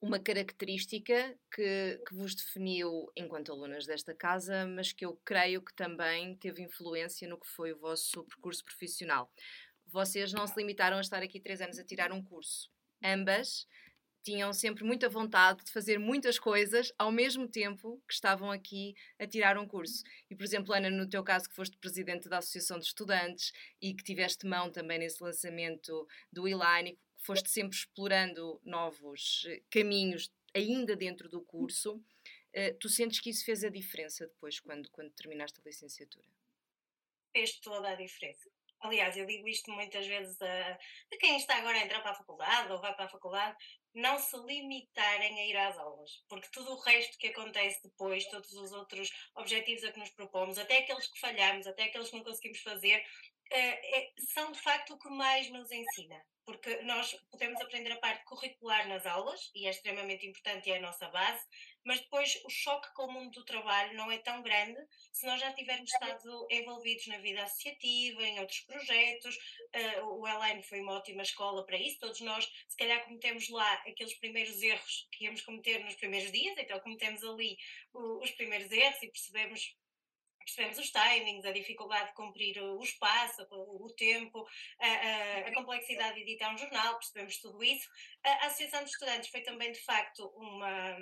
uma 0.00 0.18
característica 0.18 1.34
que, 1.50 1.98
que, 2.06 2.14
vos 2.14 2.34
definiu 2.34 3.10
enquanto 3.16 3.50
alunas 3.50 3.86
desta 3.86 4.14
casa, 4.14 4.66
mas 4.66 4.92
que 4.92 5.04
eu 5.04 5.16
creio 5.24 5.62
que 5.62 5.74
também 5.74 6.36
teve 6.36 6.62
influência 6.62 7.26
no 7.26 7.40
que 7.40 7.46
foi 7.48 7.72
o 7.72 7.78
vosso 7.78 8.22
percurso 8.24 8.62
profissional. 8.62 9.32
Vocês 9.94 10.32
não 10.32 10.44
se 10.44 10.56
limitaram 10.56 10.98
a 10.98 11.00
estar 11.00 11.22
aqui 11.22 11.38
três 11.38 11.60
anos 11.60 11.78
a 11.78 11.84
tirar 11.84 12.10
um 12.10 12.20
curso. 12.20 12.68
Ambas 13.00 13.64
tinham 14.24 14.52
sempre 14.52 14.82
muita 14.82 15.08
vontade 15.08 15.62
de 15.62 15.70
fazer 15.70 16.00
muitas 16.00 16.36
coisas 16.36 16.92
ao 16.98 17.12
mesmo 17.12 17.46
tempo 17.46 18.02
que 18.08 18.14
estavam 18.14 18.50
aqui 18.50 18.96
a 19.20 19.24
tirar 19.24 19.56
um 19.56 19.68
curso. 19.68 20.02
E, 20.28 20.34
por 20.34 20.42
exemplo, 20.42 20.74
Ana, 20.74 20.90
no 20.90 21.08
teu 21.08 21.22
caso, 21.22 21.48
que 21.48 21.54
foste 21.54 21.78
presidente 21.78 22.28
da 22.28 22.38
Associação 22.38 22.76
de 22.80 22.86
Estudantes 22.86 23.52
e 23.80 23.94
que 23.94 24.02
tiveste 24.02 24.48
mão 24.48 24.68
também 24.68 24.98
nesse 24.98 25.22
lançamento 25.22 26.08
do 26.32 26.48
Eline, 26.48 26.98
foste 27.18 27.48
sempre 27.48 27.76
explorando 27.76 28.60
novos 28.64 29.44
eh, 29.46 29.62
caminhos 29.70 30.28
ainda 30.52 30.96
dentro 30.96 31.28
do 31.28 31.40
curso. 31.40 32.02
Eh, 32.52 32.72
tu 32.80 32.88
sentes 32.88 33.20
que 33.20 33.30
isso 33.30 33.44
fez 33.44 33.62
a 33.62 33.70
diferença 33.70 34.26
depois, 34.26 34.58
quando, 34.58 34.90
quando 34.90 35.12
terminaste 35.12 35.60
a 35.60 35.62
licenciatura? 35.64 36.26
Fez 37.32 37.60
toda 37.60 37.90
a 37.90 37.94
diferença. 37.94 38.53
Aliás, 38.84 39.16
eu 39.16 39.24
digo 39.24 39.48
isto 39.48 39.70
muitas 39.70 40.06
vezes 40.06 40.40
a, 40.42 40.72
a, 40.72 41.16
quem 41.18 41.38
está 41.38 41.56
agora 41.56 41.78
a 41.78 41.84
entrar 41.84 42.02
para 42.02 42.10
a 42.10 42.14
faculdade 42.14 42.70
ou 42.70 42.78
vai 42.78 42.94
para 42.94 43.06
a 43.06 43.08
faculdade, 43.08 43.56
não 43.94 44.18
se 44.18 44.36
limitarem 44.36 45.40
a 45.40 45.46
ir 45.46 45.56
às 45.56 45.78
aulas, 45.78 46.22
porque 46.28 46.50
tudo 46.52 46.72
o 46.72 46.80
resto 46.80 47.16
que 47.16 47.28
acontece 47.28 47.82
depois, 47.82 48.26
todos 48.26 48.52
os 48.52 48.72
outros 48.72 49.10
objetivos 49.36 49.84
a 49.84 49.92
que 49.92 49.98
nos 49.98 50.10
propomos, 50.10 50.58
até 50.58 50.78
aqueles 50.78 51.06
que 51.06 51.18
falhamos, 51.18 51.66
até 51.66 51.84
aqueles 51.84 52.10
que 52.10 52.16
não 52.16 52.24
conseguimos 52.24 52.60
fazer, 52.60 53.02
é, 53.54 53.98
é, 53.98 54.12
são 54.32 54.52
de 54.52 54.60
facto 54.60 54.94
o 54.94 54.98
que 54.98 55.08
mais 55.08 55.50
nos 55.50 55.70
ensina 55.70 56.22
porque 56.44 56.82
nós 56.82 57.16
podemos 57.30 57.60
aprender 57.60 57.92
a 57.92 57.98
parte 57.98 58.24
curricular 58.24 58.86
nas 58.88 59.06
aulas, 59.06 59.50
e 59.54 59.66
é 59.66 59.70
extremamente 59.70 60.26
importante 60.26 60.68
e 60.68 60.72
é 60.72 60.76
a 60.76 60.80
nossa 60.80 61.08
base, 61.08 61.42
mas 61.84 62.00
depois 62.00 62.40
o 62.44 62.50
choque 62.50 62.92
com 62.94 63.04
o 63.04 63.12
mundo 63.12 63.30
do 63.30 63.44
trabalho 63.44 63.94
não 63.96 64.10
é 64.10 64.18
tão 64.18 64.42
grande 64.42 64.78
se 65.12 65.26
nós 65.26 65.40
já 65.40 65.52
tivermos 65.52 65.90
estado 65.90 66.46
envolvidos 66.50 67.06
na 67.06 67.18
vida 67.18 67.42
associativa, 67.42 68.22
em 68.22 68.40
outros 68.40 68.60
projetos. 68.60 69.36
Uh, 69.74 70.20
o 70.20 70.26
Elaine 70.26 70.62
foi 70.62 70.80
uma 70.80 70.94
ótima 70.94 71.22
escola 71.22 71.64
para 71.64 71.76
isso, 71.76 71.98
todos 71.98 72.20
nós, 72.20 72.50
se 72.68 72.76
calhar, 72.76 73.04
cometemos 73.04 73.48
lá 73.48 73.72
aqueles 73.86 74.14
primeiros 74.14 74.60
erros 74.62 75.08
que 75.12 75.24
íamos 75.24 75.42
cometer 75.42 75.82
nos 75.84 75.94
primeiros 75.94 76.30
dias, 76.30 76.56
então 76.58 76.78
cometemos 76.80 77.22
ali 77.22 77.56
os 77.92 78.30
primeiros 78.32 78.70
erros 78.70 79.02
e 79.02 79.08
percebemos 79.08 79.74
percebemos 80.44 80.78
os 80.78 80.90
timings, 80.90 81.44
a 81.44 81.52
dificuldade 81.52 82.08
de 82.08 82.14
cumprir 82.14 82.62
o 82.62 82.82
espaço, 82.82 83.46
o 83.50 83.92
tempo, 83.96 84.46
a, 84.78 84.86
a, 84.86 85.38
a, 85.48 85.54
complexidade 85.54 86.16
de 86.16 86.22
editar 86.22 86.52
um 86.52 86.58
jornal, 86.58 86.94
percebemos 86.94 87.38
tudo 87.38 87.62
isso. 87.62 87.88
A 88.22 88.46
Associação 88.46 88.84
de 88.84 88.90
Estudantes 88.90 89.30
foi 89.30 89.40
também, 89.40 89.72
de 89.72 89.80
facto, 89.80 90.26
uma, 90.36 90.96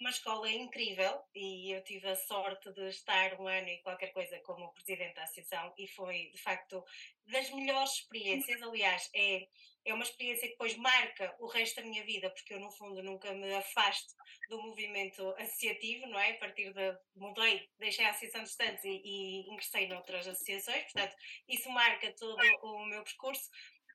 uma 0.00 0.10
escola 0.10 0.50
incrível 0.50 1.22
e 1.34 1.74
eu 1.74 1.82
tive 1.84 2.08
a 2.08 2.16
sorte 2.16 2.72
de 2.72 2.88
estar 2.88 3.40
um 3.40 3.46
ano 3.46 3.68
e 3.68 3.82
qualquer 3.82 4.12
coisa 4.12 4.38
como 4.40 4.72
presidente 4.72 5.14
da 5.14 5.24
associação 5.24 5.72
e 5.76 5.86
foi, 5.88 6.30
de 6.30 6.38
facto, 6.38 6.84
das 7.26 7.50
melhores 7.50 7.92
experiências. 7.92 8.62
Aliás, 8.62 9.10
é 9.14 9.46
é 9.84 9.94
uma 9.94 10.04
experiência 10.04 10.46
que 10.46 10.52
depois 10.52 10.76
marca 10.76 11.34
o 11.38 11.46
resto 11.46 11.76
da 11.76 11.86
minha 11.86 12.04
vida, 12.04 12.30
porque 12.30 12.54
eu, 12.54 12.60
no 12.60 12.70
fundo, 12.70 13.02
nunca 13.02 13.32
me 13.32 13.54
afasto 13.54 14.14
do 14.48 14.60
movimento 14.62 15.26
associativo, 15.38 16.06
não 16.06 16.18
é? 16.18 16.32
A 16.32 16.38
partir 16.38 16.72
de. 16.72 16.98
mudei, 17.16 17.68
deixei 17.78 18.04
a 18.04 18.10
Associação 18.10 18.42
de 18.42 18.48
Estudantes 18.50 18.84
e, 18.84 19.00
e 19.04 19.50
ingressei 19.50 19.88
noutras 19.88 20.28
associações, 20.28 20.82
portanto, 20.84 21.14
isso 21.48 21.70
marca 21.70 22.12
todo 22.18 22.40
o 22.62 22.86
meu 22.86 23.02
percurso. 23.02 23.48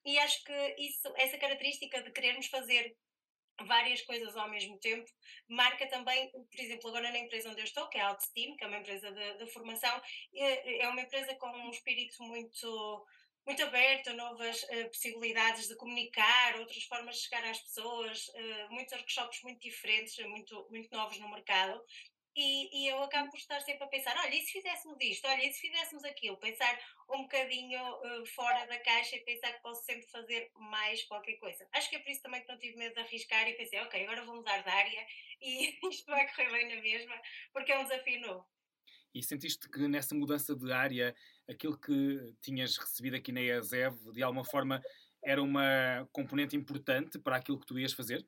E 0.06 0.20
acho 0.20 0.44
que 0.44 0.76
isso, 0.78 1.12
essa 1.18 1.38
característica 1.38 2.02
de 2.02 2.12
querermos 2.12 2.48
fazer 2.48 2.96
várias 3.64 4.02
coisas 4.02 4.36
ao 4.36 4.50
mesmo 4.50 4.78
tempo, 4.80 5.10
marca 5.48 5.88
também, 5.88 6.30
por 6.32 6.60
exemplo, 6.60 6.90
agora 6.90 7.12
na 7.12 7.20
empresa 7.20 7.50
onde 7.50 7.62
eu 7.62 7.66
estou, 7.66 7.88
que 7.88 7.98
é 7.98 8.02
a 8.02 8.10
Outsteam, 8.10 8.56
que 8.56 8.64
é 8.64 8.68
uma 8.68 8.78
empresa 8.78 9.12
de, 9.12 9.38
de 9.38 9.52
formação, 9.52 10.02
é, 10.36 10.84
é 10.84 10.90
uma 10.90 11.02
empresa 11.02 11.34
com 11.36 11.48
um 11.48 11.70
espírito 11.70 12.22
muito 12.24 13.06
muito 13.46 13.64
aberto 13.64 14.10
a 14.10 14.14
novas 14.14 14.64
uh, 14.64 14.88
possibilidades 14.88 15.68
de 15.68 15.76
comunicar, 15.76 16.58
outras 16.60 16.84
formas 16.84 17.18
de 17.18 17.24
chegar 17.24 17.44
às 17.46 17.60
pessoas, 17.60 18.28
uh, 18.30 18.72
muitos 18.72 18.94
workshops 18.94 19.42
muito 19.44 19.60
diferentes, 19.60 20.18
muito, 20.26 20.68
muito 20.70 20.90
novos 20.92 21.20
no 21.20 21.30
mercado. 21.30 21.80
E, 22.38 22.84
e, 22.84 22.88
eu 22.90 23.02
acabo 23.02 23.30
por 23.30 23.38
estar 23.38 23.62
sempre 23.62 23.86
a 23.86 23.88
pensar: 23.88 24.18
olha, 24.18 24.36
e 24.36 24.42
se 24.42 24.52
fizéssemos 24.52 24.98
isto? 25.00 25.26
Olha, 25.26 25.42
e 25.48 25.54
se 25.54 25.62
fizéssemos 25.62 26.04
aquilo? 26.04 26.36
Pensar 26.38 26.78
um 27.10 27.22
bocadinho 27.22 27.80
uh, 27.80 28.26
fora 28.26 28.66
da 28.66 28.78
caixa 28.80 29.16
e 29.16 29.24
pensar 29.24 29.54
que 29.54 29.62
posso 29.62 29.86
sempre 29.86 30.06
fazer 30.08 30.52
mais 30.56 31.04
qualquer 31.06 31.38
coisa. 31.38 31.66
Acho 31.72 31.90
que 31.90 31.96
é 31.96 32.00
por 32.00 32.10
isso 32.10 32.22
também 32.22 32.42
que 32.42 32.52
não 32.52 32.60
tive 32.60 32.76
medo 32.78 32.96
de 32.96 33.02
arriscar 33.02 33.48
e 33.48 33.54
pensei: 33.54 33.80
ok, 33.80 34.04
agora 34.04 34.26
vou 34.26 34.36
mudar 34.36 34.62
de 34.62 34.70
área 34.70 35.08
e 35.40 35.80
isto 35.90 36.06
vai 36.08 36.28
correr 36.28 36.52
bem 36.52 36.76
na 36.76 36.82
mesma, 36.82 37.22
porque 37.54 37.72
é 37.72 37.80
um 37.80 37.84
desafio 37.84 38.20
novo. 38.20 38.55
E 39.16 39.24
sentiste 39.24 39.70
que 39.70 39.88
nessa 39.88 40.14
mudança 40.14 40.54
de 40.54 40.74
área, 40.74 41.16
aquilo 41.50 41.80
que 41.80 42.36
tinhas 42.42 42.76
recebido 42.76 43.16
aqui 43.16 43.32
na 43.32 43.42
EASEV, 43.42 44.12
de 44.12 44.22
alguma 44.22 44.44
forma, 44.44 44.82
era 45.24 45.42
uma 45.42 46.06
componente 46.12 46.54
importante 46.54 47.18
para 47.18 47.38
aquilo 47.38 47.58
que 47.58 47.66
tu 47.66 47.80
ias 47.80 47.94
fazer? 47.94 48.28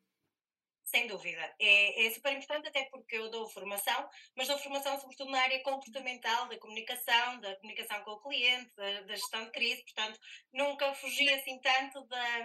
Sem 0.86 1.06
dúvida. 1.06 1.54
É, 1.60 2.06
é, 2.06 2.12
super 2.12 2.32
importante, 2.32 2.70
até 2.70 2.86
porque 2.86 3.18
eu 3.18 3.30
dou 3.30 3.50
formação, 3.50 4.10
mas 4.34 4.48
dou 4.48 4.58
formação 4.58 4.98
sobretudo 4.98 5.30
na 5.30 5.42
área 5.42 5.62
comportamental, 5.62 6.48
da 6.48 6.58
comunicação, 6.58 7.42
da 7.42 7.54
comunicação 7.58 8.02
com 8.06 8.12
o 8.12 8.22
cliente, 8.22 8.74
da, 8.74 9.02
da 9.02 9.16
gestão 9.16 9.44
de 9.44 9.52
crise, 9.52 9.84
portanto, 9.84 10.18
nunca 10.54 10.94
fugi 10.94 11.30
assim 11.34 11.60
tanto 11.60 12.06
da, 12.06 12.40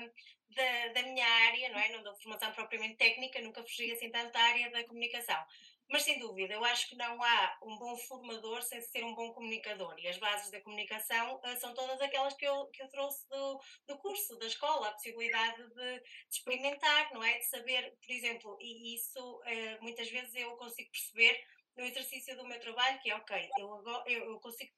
da, 0.56 0.88
da, 0.94 1.02
minha 1.04 1.24
área, 1.24 1.68
não 1.68 1.78
é? 1.78 1.92
Não 1.92 2.02
dou 2.02 2.16
formação 2.16 2.50
propriamente 2.50 2.96
técnica, 2.96 3.40
nunca 3.40 3.62
fugi 3.62 3.92
assim 3.92 4.10
tanto 4.10 4.32
da 4.32 4.40
área 4.40 4.68
da 4.72 4.84
comunicação. 4.88 5.40
Mas 5.88 6.02
sem 6.02 6.18
dúvida, 6.18 6.54
eu 6.54 6.64
acho 6.64 6.88
que 6.88 6.96
não 6.96 7.22
há 7.22 7.58
um 7.62 7.76
bom 7.76 7.96
formador 7.96 8.62
sem 8.62 8.80
ser 8.80 9.04
um 9.04 9.14
bom 9.14 9.32
comunicador. 9.32 9.94
E 9.98 10.08
as 10.08 10.16
bases 10.18 10.50
da 10.50 10.60
comunicação 10.60 11.36
uh, 11.36 11.60
são 11.60 11.74
todas 11.74 12.00
aquelas 12.00 12.34
que 12.34 12.46
eu, 12.46 12.66
que 12.68 12.82
eu 12.82 12.88
trouxe 12.88 13.28
do, 13.28 13.60
do 13.86 13.98
curso, 13.98 14.38
da 14.38 14.46
escola, 14.46 14.88
a 14.88 14.92
possibilidade 14.92 15.62
de, 15.62 16.00
de 16.00 16.04
experimentar, 16.30 17.12
não 17.12 17.22
é? 17.22 17.38
De 17.38 17.44
saber, 17.44 17.94
por 18.04 18.12
exemplo, 18.12 18.56
e 18.60 18.94
isso 18.94 19.18
uh, 19.18 19.82
muitas 19.82 20.08
vezes 20.10 20.34
eu 20.34 20.56
consigo 20.56 20.90
perceber 20.90 21.38
no 21.76 21.84
exercício 21.84 22.36
do 22.36 22.46
meu 22.46 22.60
trabalho, 22.60 23.00
que 23.00 23.10
é 23.10 23.16
ok, 23.16 23.48
eu, 23.58 23.82
eu, 24.06 24.24
eu 24.32 24.40
consigo 24.40 24.70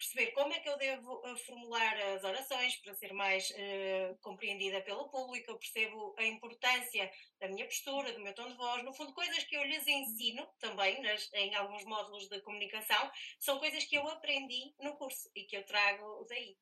perceber 0.00 0.32
como 0.32 0.52
é 0.54 0.60
que 0.60 0.68
eu 0.68 0.78
devo 0.78 1.22
eh, 1.26 1.36
formular 1.36 1.94
as 2.14 2.24
orações 2.24 2.74
para 2.76 2.94
ser 2.94 3.12
mais 3.12 3.50
uh, 3.50 4.18
compreendida 4.22 4.80
pelo 4.80 5.10
público, 5.10 5.50
eu 5.50 5.58
percebo 5.58 6.14
a 6.18 6.24
importância 6.24 7.10
da 7.38 7.48
minha 7.48 7.66
postura, 7.66 8.12
do 8.12 8.20
meu 8.20 8.34
tom 8.34 8.48
de 8.48 8.56
voz, 8.56 8.82
no 8.82 8.94
fundo, 8.94 9.12
coisas 9.12 9.44
que 9.44 9.54
eu 9.54 9.62
lhes 9.64 9.86
ensino 9.86 10.48
também 10.58 11.02
nas, 11.02 11.30
em 11.34 11.54
alguns 11.54 11.84
módulos 11.84 12.28
de 12.28 12.40
comunicação, 12.40 13.10
são 13.38 13.58
coisas 13.58 13.84
que 13.84 13.96
eu 13.96 14.08
aprendi 14.08 14.74
no 14.80 14.96
curso 14.96 15.30
e 15.34 15.44
que 15.44 15.56
eu 15.56 15.64
trago 15.66 16.24
daí. 16.28 16.56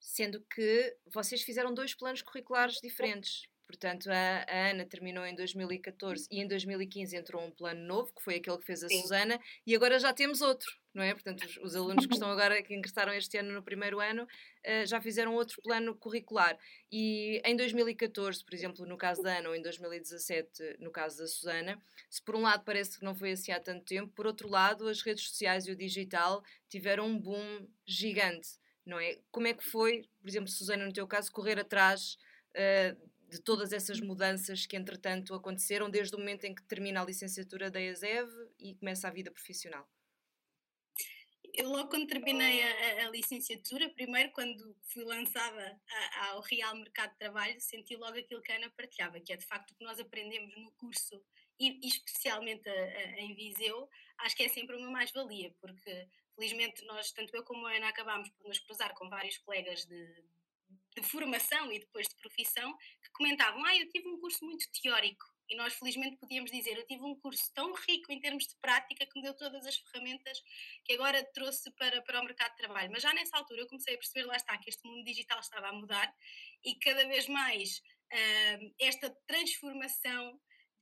Sendo 0.00 0.44
que 0.46 0.96
vocês 1.06 1.42
fizeram 1.42 1.72
dois 1.72 1.94
planos 1.94 2.20
curriculares 2.20 2.80
diferentes. 2.80 3.48
Portanto, 3.66 4.08
a, 4.08 4.44
a, 4.48 4.70
Ana 4.70 4.84
terminou 4.84 5.26
em 5.26 5.34
2014 5.34 6.28
e 6.30 6.40
em 6.40 6.46
2015 6.46 7.16
entrou 7.16 7.44
um 7.44 7.50
plano 7.50 7.84
novo, 7.84 8.12
que 8.14 8.22
foi 8.22 8.36
aquele 8.36 8.58
que 8.58 8.64
fez 8.64 8.84
a 8.84 8.88
Sim. 8.88 9.02
Susana, 9.02 9.40
e 9.66 9.74
agora 9.74 9.98
já 9.98 10.12
temos 10.12 10.40
outro, 10.40 10.70
não 10.94 11.02
é? 11.02 11.12
Portanto, 11.12 11.42
os, 11.44 11.56
os 11.56 11.74
alunos 11.74 12.06
que 12.06 12.14
estão 12.14 12.30
agora, 12.30 12.62
que 12.62 12.74
ingressaram 12.74 13.12
este 13.12 13.36
ano 13.38 13.52
no 13.52 13.62
primeiro 13.62 13.98
ano, 13.98 14.22
uh, 14.22 14.86
já 14.86 15.00
fizeram 15.00 15.34
outro 15.34 15.60
plano 15.62 15.96
curricular. 15.96 16.56
E 16.92 17.42
em 17.44 17.56
2014, 17.56 18.44
por 18.44 18.54
exemplo, 18.54 18.86
no 18.86 18.96
caso 18.96 19.20
da 19.20 19.38
Ana, 19.38 19.48
ou 19.48 19.56
em 19.56 19.62
2017, 19.62 20.76
no 20.78 20.92
caso 20.92 21.18
da 21.18 21.26
Susana, 21.26 21.82
se 22.08 22.22
por 22.22 22.36
um 22.36 22.42
lado 22.42 22.62
parece 22.64 22.96
que 22.98 23.04
não 23.04 23.16
foi 23.16 23.32
assim 23.32 23.50
há 23.50 23.58
tanto 23.58 23.84
tempo, 23.84 24.12
por 24.14 24.28
outro 24.28 24.48
lado, 24.48 24.86
as 24.86 25.02
redes 25.02 25.28
sociais 25.28 25.66
e 25.66 25.72
o 25.72 25.76
digital 25.76 26.40
tiveram 26.68 27.06
um 27.06 27.18
boom 27.18 27.68
gigante, 27.84 28.48
não 28.84 29.00
é? 29.00 29.18
Como 29.32 29.48
é 29.48 29.54
que 29.54 29.64
foi, 29.64 30.08
por 30.20 30.28
exemplo, 30.28 30.48
Susana, 30.48 30.86
no 30.86 30.92
teu 30.92 31.06
caso, 31.06 31.32
correr 31.32 31.58
atrás. 31.58 32.16
Uh, 32.54 33.15
de 33.28 33.40
todas 33.40 33.72
essas 33.72 34.00
mudanças 34.00 34.66
que, 34.66 34.76
entretanto, 34.76 35.34
aconteceram 35.34 35.90
desde 35.90 36.14
o 36.14 36.18
momento 36.18 36.44
em 36.44 36.54
que 36.54 36.62
termina 36.62 37.02
a 37.02 37.04
licenciatura 37.04 37.70
da 37.70 37.80
ESEV 37.80 38.30
e 38.58 38.74
começa 38.74 39.08
a 39.08 39.10
vida 39.10 39.30
profissional? 39.30 39.88
Eu 41.54 41.70
logo 41.70 41.88
quando 41.88 42.06
terminei 42.06 42.62
a, 42.62 43.06
a 43.06 43.10
licenciatura, 43.10 43.88
primeiro 43.88 44.30
quando 44.32 44.76
fui 44.82 45.04
lançada 45.04 45.80
a, 45.88 46.26
ao 46.26 46.40
real 46.42 46.76
mercado 46.76 47.12
de 47.12 47.18
trabalho, 47.18 47.58
senti 47.60 47.96
logo 47.96 48.18
aquilo 48.18 48.42
que 48.42 48.52
a 48.52 48.56
Ana 48.56 48.70
partilhava, 48.70 49.18
que 49.20 49.32
é 49.32 49.36
de 49.36 49.46
facto 49.46 49.70
o 49.70 49.74
que 49.74 49.84
nós 49.84 49.98
aprendemos 49.98 50.54
no 50.56 50.70
curso 50.72 51.22
e, 51.58 51.80
especialmente 51.86 52.68
a, 52.68 53.20
em 53.20 53.34
Viseu, 53.34 53.88
acho 54.18 54.36
que 54.36 54.42
é 54.42 54.48
sempre 54.48 54.76
uma 54.76 54.90
mais-valia, 54.90 55.54
porque 55.60 56.06
felizmente 56.34 56.84
nós, 56.84 57.10
tanto 57.12 57.34
eu 57.34 57.42
como 57.42 57.66
a 57.66 57.74
Ana, 57.74 57.88
acabámos 57.88 58.28
por 58.30 58.46
nos 58.46 58.58
cruzar 58.58 58.94
com 58.94 59.08
vários 59.08 59.38
colegas 59.38 59.86
de, 59.86 60.24
de 60.96 61.02
formação 61.02 61.70
e 61.72 61.78
depois 61.78 62.06
de 62.08 62.16
profissão 62.16 62.76
que 63.02 63.10
comentavam: 63.12 63.64
Ah, 63.64 63.76
eu 63.76 63.88
tive 63.88 64.08
um 64.08 64.18
curso 64.18 64.44
muito 64.44 64.66
teórico. 64.82 65.24
E 65.48 65.56
nós, 65.56 65.74
felizmente, 65.74 66.16
podíamos 66.16 66.50
dizer: 66.50 66.76
Eu 66.76 66.86
tive 66.86 67.04
um 67.04 67.14
curso 67.20 67.52
tão 67.54 67.72
rico 67.74 68.10
em 68.12 68.20
termos 68.20 68.44
de 68.44 68.56
prática 68.60 69.06
que 69.06 69.18
me 69.18 69.22
deu 69.22 69.34
todas 69.36 69.64
as 69.66 69.76
ferramentas 69.76 70.42
que 70.84 70.94
agora 70.94 71.24
trouxe 71.32 71.70
para, 71.72 72.02
para 72.02 72.20
o 72.20 72.24
mercado 72.24 72.50
de 72.52 72.56
trabalho. 72.56 72.90
Mas 72.90 73.02
já 73.02 73.12
nessa 73.12 73.36
altura 73.36 73.60
eu 73.60 73.68
comecei 73.68 73.94
a 73.94 73.98
perceber, 73.98 74.26
lá 74.26 74.36
está, 74.36 74.56
que 74.58 74.70
este 74.70 74.86
mundo 74.86 75.04
digital 75.04 75.38
estava 75.38 75.68
a 75.68 75.72
mudar 75.72 76.12
e 76.64 76.74
cada 76.78 77.06
vez 77.06 77.28
mais 77.28 77.78
uh, 78.12 78.74
esta 78.80 79.10
transformação 79.26 80.40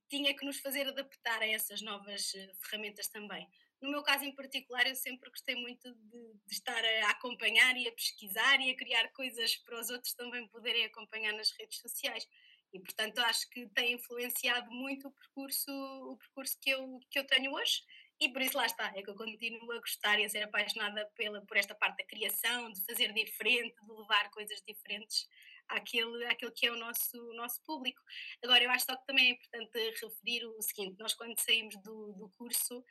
tinha 0.09 0.35
que 0.35 0.47
nos 0.47 0.61
fazer 0.61 0.87
adaptar 0.87 1.43
a 1.43 1.47
essas 1.47 1.83
novas 1.83 2.33
uh, 2.33 2.55
ferramentas 2.63 3.09
também. 3.09 3.47
No 3.85 3.91
meu 3.91 4.03
caso 4.03 4.25
em 4.25 4.35
particular, 4.35 4.87
eu 4.87 4.95
sempre 4.95 5.29
gostei 5.29 5.55
muito 5.55 5.95
de, 5.95 6.33
de, 6.47 6.55
estar 6.55 6.83
a 6.83 7.11
acompanhar 7.11 7.77
e 7.77 7.87
a 7.87 7.93
pesquisar 7.93 8.59
e 8.59 8.71
a 8.71 8.77
criar 8.77 9.09
coisas 9.09 9.57
para 9.57 9.79
os 9.79 9.91
outros 9.91 10.15
também 10.15 10.49
poderem 10.49 10.87
acompanhar 10.87 11.35
nas 11.35 11.51
redes 11.51 11.81
sociais. 11.81 12.27
E, 12.73 12.81
portanto, 12.81 13.19
acho 13.19 13.47
que 13.51 13.69
tem 13.69 13.93
influenciado 13.93 14.71
muito 14.71 15.09
o 15.09 15.13
percurso, 15.13 15.71
o 15.71 16.17
percurso 16.17 16.57
que, 16.63 16.71
eu, 16.71 16.99
que 17.11 17.19
eu 17.19 17.27
tenho 17.27 17.53
hoje. 17.53 17.83
E 18.19 18.31
por 18.31 18.41
isso 18.41 18.57
lá 18.57 18.65
está, 18.65 18.91
é 18.97 19.03
que 19.03 19.11
eu 19.11 19.15
continuo 19.15 19.71
a 19.73 19.79
gostar 19.79 20.19
e 20.19 20.25
a 20.25 20.31
ser 20.31 20.45
apaixonada 20.45 21.05
pela, 21.15 21.45
por 21.45 21.59
esta 21.59 21.75
parte 21.75 21.99
da 21.99 22.07
criação, 22.07 22.73
de 22.73 22.83
fazer 22.87 23.13
diferente, 23.13 23.77
de 23.85 23.93
levar 23.93 24.31
coisas 24.31 24.63
diferentes 24.67 25.29
àquele, 25.69 26.25
àquele 26.25 26.53
que 26.53 26.67
é 26.67 26.73
o 26.73 26.77
nosso, 26.77 27.19
o 27.19 27.35
nosso 27.35 27.63
público. 27.65 28.01
Agora, 28.43 28.65
eu 28.65 28.71
acho 28.71 28.87
só 28.87 28.97
que 28.97 29.07
também 29.07 29.27
é 29.27 29.31
importante 29.33 29.79
referir 30.01 30.47
o 30.47 30.63
seguinte: 30.63 30.97
nós, 30.99 31.13
quando 31.13 31.39
saímos 31.39 31.77
do, 31.83 32.13
do 32.13 32.31
curso, 32.31 32.83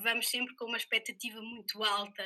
vamos 0.00 0.28
sempre 0.28 0.54
com 0.56 0.66
uma 0.66 0.76
expectativa 0.76 1.40
muito 1.40 1.82
alta 1.82 2.24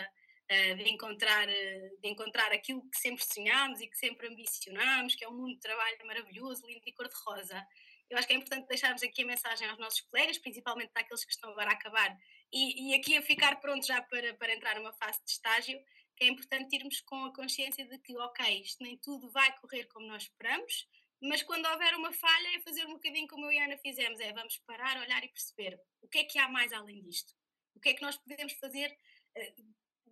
uh, 0.50 0.76
de, 0.76 0.88
encontrar, 0.90 1.48
uh, 1.48 2.00
de 2.00 2.08
encontrar 2.08 2.52
aquilo 2.52 2.88
que 2.90 2.98
sempre 2.98 3.24
sonhámos 3.24 3.80
e 3.80 3.86
que 3.86 3.96
sempre 3.96 4.28
ambicionámos, 4.28 5.14
que 5.14 5.24
é 5.24 5.28
um 5.28 5.36
mundo 5.36 5.54
de 5.54 5.60
trabalho 5.60 6.06
maravilhoso, 6.06 6.66
lindo 6.66 6.82
e 6.86 6.92
cor-de-rosa. 6.92 7.66
Eu 8.08 8.16
acho 8.16 8.26
que 8.26 8.34
é 8.34 8.36
importante 8.36 8.68
deixarmos 8.68 9.02
aqui 9.02 9.22
a 9.22 9.26
mensagem 9.26 9.68
aos 9.68 9.78
nossos 9.78 10.00
colegas, 10.02 10.38
principalmente 10.38 10.92
daqueles 10.94 11.24
que 11.24 11.32
estão 11.32 11.50
agora 11.50 11.70
a 11.70 11.74
acabar 11.74 12.16
e, 12.52 12.90
e 12.90 12.94
aqui 12.94 13.16
a 13.16 13.22
ficar 13.22 13.56
prontos 13.60 13.86
já 13.86 14.00
para, 14.02 14.34
para 14.34 14.54
entrar 14.54 14.76
numa 14.76 14.92
fase 14.92 15.18
de 15.24 15.30
estágio, 15.30 15.78
que 16.16 16.24
é 16.24 16.28
importante 16.28 16.74
irmos 16.76 17.00
com 17.00 17.24
a 17.24 17.34
consciência 17.34 17.84
de 17.84 17.98
que, 17.98 18.16
ok, 18.16 18.62
isto 18.62 18.82
nem 18.82 18.96
tudo 18.98 19.30
vai 19.30 19.52
correr 19.58 19.84
como 19.86 20.06
nós 20.06 20.22
esperamos, 20.22 20.88
mas 21.20 21.42
quando 21.42 21.66
houver 21.66 21.94
uma 21.94 22.12
falha 22.12 22.56
é 22.56 22.60
fazer 22.60 22.86
um 22.86 22.94
bocadinho 22.94 23.26
como 23.26 23.46
eu 23.46 23.52
e 23.52 23.58
a 23.58 23.64
Ana 23.64 23.78
fizemos, 23.78 24.20
é 24.20 24.32
vamos 24.32 24.58
parar, 24.66 25.00
olhar 25.00 25.22
e 25.24 25.28
perceber 25.28 25.78
o 26.00 26.08
que 26.08 26.18
é 26.18 26.24
que 26.24 26.38
há 26.38 26.48
mais 26.48 26.72
além 26.72 27.02
disto. 27.02 27.34
O 27.76 27.80
que 27.80 27.90
é 27.90 27.94
que 27.94 28.02
nós 28.02 28.16
podemos 28.16 28.54
fazer 28.54 28.96
eh, 29.36 29.54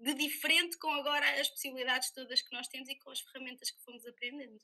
de 0.01 0.15
diferente 0.15 0.77
com 0.79 0.91
agora 0.91 1.41
as 1.41 1.49
possibilidades 1.49 2.11
todas 2.11 2.43
que 2.43 2.55
nós 2.55 2.69
temos 2.69 2.89
e 2.89 2.97
com 2.97 3.11
as 3.11 3.21
ferramentas 3.21 3.71
que 3.71 3.83
fomos 3.83 4.05
aprendendo. 4.07 4.59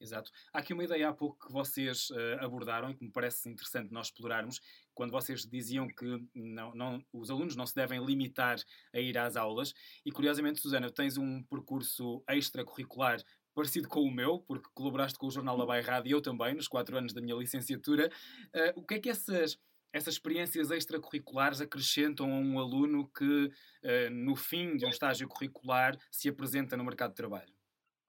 Exato. 0.00 0.30
Há 0.52 0.58
aqui 0.58 0.74
uma 0.74 0.84
ideia 0.84 1.08
há 1.08 1.14
pouco 1.14 1.46
que 1.46 1.52
vocês 1.52 2.10
uh, 2.10 2.38
abordaram 2.40 2.90
e 2.90 2.94
que 2.94 3.04
me 3.04 3.10
parece 3.10 3.48
interessante 3.48 3.92
nós 3.92 4.08
explorarmos, 4.08 4.60
quando 4.92 5.12
vocês 5.12 5.46
diziam 5.46 5.88
que 5.88 6.04
não, 6.34 6.74
não, 6.74 7.04
os 7.12 7.30
alunos 7.30 7.56
não 7.56 7.66
se 7.66 7.74
devem 7.74 8.04
limitar 8.04 8.58
a 8.92 9.00
ir 9.00 9.16
às 9.16 9.36
aulas. 9.36 9.72
E 10.04 10.12
curiosamente, 10.12 10.60
Susana, 10.60 10.90
tens 10.90 11.16
um 11.16 11.42
percurso 11.44 12.22
extracurricular 12.28 13.22
parecido 13.54 13.88
com 13.88 14.02
o 14.02 14.10
meu, 14.10 14.40
porque 14.40 14.68
colaboraste 14.74 15.18
com 15.18 15.26
o 15.26 15.30
Jornal 15.30 15.56
da 15.56 15.64
Bairrada 15.64 16.08
e 16.08 16.10
eu 16.10 16.20
também, 16.20 16.54
nos 16.54 16.68
quatro 16.68 16.98
anos 16.98 17.14
da 17.14 17.20
minha 17.20 17.36
licenciatura. 17.36 18.10
Uh, 18.54 18.80
o 18.80 18.84
que 18.84 18.94
é 18.94 19.00
que 19.00 19.08
essas 19.08 19.56
essas 19.94 20.14
experiências 20.14 20.72
extracurriculares 20.72 21.60
acrescentam 21.60 22.26
a 22.26 22.36
um 22.36 22.58
aluno 22.58 23.08
que, 23.16 23.46
uh, 23.46 24.10
no 24.10 24.34
fim 24.34 24.76
de 24.76 24.84
um 24.84 24.88
estágio 24.88 25.28
curricular, 25.28 25.96
se 26.10 26.28
apresenta 26.28 26.76
no 26.76 26.84
mercado 26.84 27.10
de 27.10 27.16
trabalho? 27.16 27.54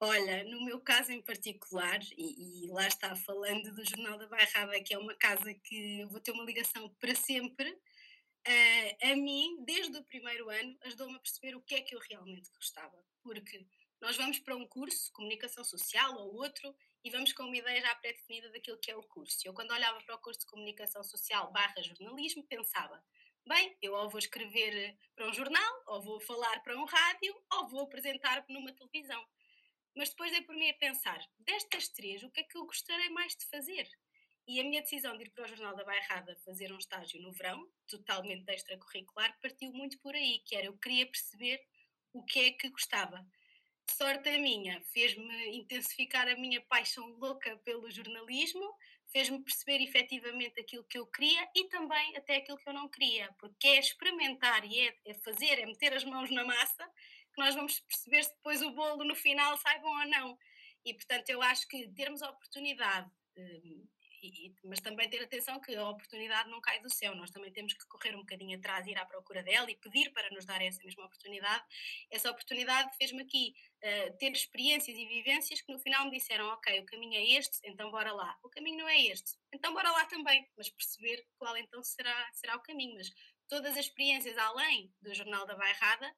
Olha, 0.00 0.42
no 0.44 0.64
meu 0.64 0.80
caso 0.80 1.12
em 1.12 1.22
particular, 1.22 2.00
e, 2.18 2.66
e, 2.66 2.68
lá 2.72 2.88
está 2.88 3.14
falando 3.14 3.72
do 3.72 3.84
Jornal 3.84 4.18
da 4.18 4.26
Bairrada, 4.26 4.80
que 4.80 4.92
é 4.92 4.98
uma 4.98 5.14
casa 5.14 5.54
que 5.54 6.00
eu 6.00 6.08
vou 6.08 6.20
ter 6.20 6.32
uma 6.32 6.44
ligação 6.44 6.88
para 6.98 7.14
sempre, 7.14 7.70
uh, 7.70 9.12
a 9.12 9.14
mim, 9.14 9.64
desde 9.64 9.96
o 9.96 10.02
primeiro 10.02 10.50
ano, 10.50 10.76
ajudou-me 10.82 11.14
a 11.14 11.20
perceber 11.20 11.54
o 11.54 11.62
que 11.62 11.76
é 11.76 11.80
que 11.82 11.94
eu 11.94 12.00
realmente 12.10 12.50
gostava. 12.50 13.00
Porque 13.22 13.64
nós 14.00 14.16
vamos 14.16 14.40
para 14.40 14.56
um 14.56 14.66
curso, 14.66 15.12
comunicação 15.12 15.62
social 15.62 16.16
ou 16.16 16.34
outro, 16.34 16.74
e 17.06 17.10
vamos 17.10 17.32
com 17.32 17.44
uma 17.44 17.56
ideia 17.56 17.80
já 17.80 17.94
pré-definida 17.94 18.50
daquilo 18.50 18.78
que 18.78 18.90
é 18.90 18.96
o 18.96 19.02
curso. 19.04 19.38
Eu, 19.44 19.54
quando 19.54 19.70
olhava 19.70 20.00
para 20.00 20.16
o 20.16 20.18
curso 20.18 20.40
de 20.40 20.46
comunicação 20.46 21.04
social 21.04 21.52
barra 21.52 21.80
jornalismo, 21.80 22.42
pensava: 22.42 23.00
bem, 23.46 23.78
eu 23.80 23.94
ou 23.94 24.10
vou 24.10 24.18
escrever 24.18 24.98
para 25.14 25.28
um 25.28 25.32
jornal, 25.32 25.82
ou 25.86 26.02
vou 26.02 26.18
falar 26.18 26.60
para 26.64 26.76
um 26.76 26.84
rádio, 26.84 27.32
ou 27.52 27.68
vou 27.68 27.82
apresentar-me 27.82 28.52
numa 28.52 28.72
televisão. 28.72 29.24
Mas 29.94 30.08
depois 30.08 30.32
dei 30.32 30.42
por 30.42 30.56
mim 30.56 30.68
a 30.68 30.74
pensar: 30.74 31.24
destas 31.38 31.86
três, 31.90 32.24
o 32.24 32.30
que 32.32 32.40
é 32.40 32.42
que 32.42 32.58
eu 32.58 32.66
gostaria 32.66 33.08
mais 33.10 33.36
de 33.36 33.46
fazer? 33.46 33.88
E 34.44 34.58
a 34.58 34.64
minha 34.64 34.82
decisão 34.82 35.16
de 35.16 35.26
ir 35.26 35.30
para 35.30 35.44
o 35.44 35.48
Jornal 35.48 35.76
da 35.76 35.84
Bairrada 35.84 36.34
fazer 36.44 36.72
um 36.72 36.78
estágio 36.78 37.22
no 37.22 37.30
verão, 37.30 37.70
totalmente 37.86 38.48
extracurricular, 38.52 39.38
partiu 39.40 39.72
muito 39.72 39.96
por 40.00 40.16
aí, 40.16 40.40
que 40.44 40.56
era 40.56 40.66
eu 40.66 40.76
queria 40.76 41.06
perceber 41.06 41.64
o 42.12 42.24
que 42.24 42.40
é 42.40 42.50
que 42.50 42.68
gostava 42.68 43.24
sorte 43.92 44.28
a 44.28 44.38
minha, 44.38 44.80
fez-me 44.92 45.56
intensificar 45.56 46.28
a 46.28 46.36
minha 46.36 46.60
paixão 46.62 47.06
louca 47.18 47.56
pelo 47.58 47.90
jornalismo, 47.90 48.74
fez-me 49.12 49.42
perceber 49.42 49.82
efetivamente 49.82 50.60
aquilo 50.60 50.84
que 50.84 50.98
eu 50.98 51.06
queria 51.06 51.48
e 51.54 51.68
também 51.68 52.16
até 52.16 52.36
aquilo 52.36 52.58
que 52.58 52.68
eu 52.68 52.74
não 52.74 52.88
queria, 52.88 53.32
porque 53.38 53.66
é 53.66 53.78
experimentar 53.78 54.64
e 54.64 54.88
é, 54.88 54.96
é 55.06 55.14
fazer, 55.14 55.58
é 55.58 55.66
meter 55.66 55.94
as 55.94 56.04
mãos 56.04 56.30
na 56.30 56.44
massa 56.44 56.84
que 57.34 57.40
nós 57.40 57.54
vamos 57.54 57.78
perceber 57.80 58.24
se 58.24 58.34
depois 58.34 58.62
o 58.62 58.70
bolo 58.70 59.04
no 59.04 59.14
final 59.14 59.56
sai 59.58 59.78
bom 59.80 60.00
ou 60.00 60.06
não. 60.06 60.38
E 60.84 60.94
portanto 60.94 61.28
eu 61.28 61.42
acho 61.42 61.66
que 61.68 61.88
termos 61.88 62.22
a 62.22 62.30
oportunidade 62.30 63.10
hum, 63.36 63.86
e, 64.22 64.54
mas 64.64 64.80
também 64.80 65.08
ter 65.08 65.22
atenção 65.22 65.60
que 65.60 65.74
a 65.74 65.88
oportunidade 65.88 66.48
não 66.50 66.60
cai 66.60 66.80
do 66.80 66.90
céu, 66.92 67.14
nós 67.14 67.30
também 67.30 67.52
temos 67.52 67.74
que 67.74 67.86
correr 67.88 68.14
um 68.14 68.20
bocadinho 68.20 68.58
atrás, 68.58 68.86
ir 68.86 68.98
à 68.98 69.04
procura 69.04 69.42
dela 69.42 69.70
e 69.70 69.76
pedir 69.76 70.12
para 70.12 70.30
nos 70.30 70.44
dar 70.44 70.60
essa 70.62 70.82
mesma 70.84 71.04
oportunidade. 71.04 71.64
Essa 72.10 72.30
oportunidade 72.30 72.96
fez-me 72.96 73.22
aqui 73.22 73.54
uh, 73.82 74.16
ter 74.18 74.32
experiências 74.32 74.96
e 74.96 75.06
vivências 75.06 75.60
que 75.60 75.72
no 75.72 75.78
final 75.78 76.04
me 76.06 76.12
disseram: 76.12 76.46
Ok, 76.48 76.80
o 76.80 76.86
caminho 76.86 77.14
é 77.14 77.24
este, 77.38 77.58
então 77.64 77.90
bora 77.90 78.12
lá. 78.12 78.36
O 78.42 78.48
caminho 78.48 78.78
não 78.78 78.88
é 78.88 79.00
este, 79.00 79.36
então 79.52 79.72
bora 79.72 79.90
lá 79.90 80.04
também, 80.06 80.46
mas 80.56 80.68
perceber 80.70 81.24
qual 81.38 81.56
então 81.56 81.82
será, 81.82 82.30
será 82.32 82.56
o 82.56 82.62
caminho. 82.62 82.96
Mas 82.96 83.12
todas 83.48 83.72
as 83.72 83.86
experiências 83.86 84.36
além 84.38 84.92
do 85.00 85.14
Jornal 85.14 85.46
da 85.46 85.54
Bairrada 85.54 86.14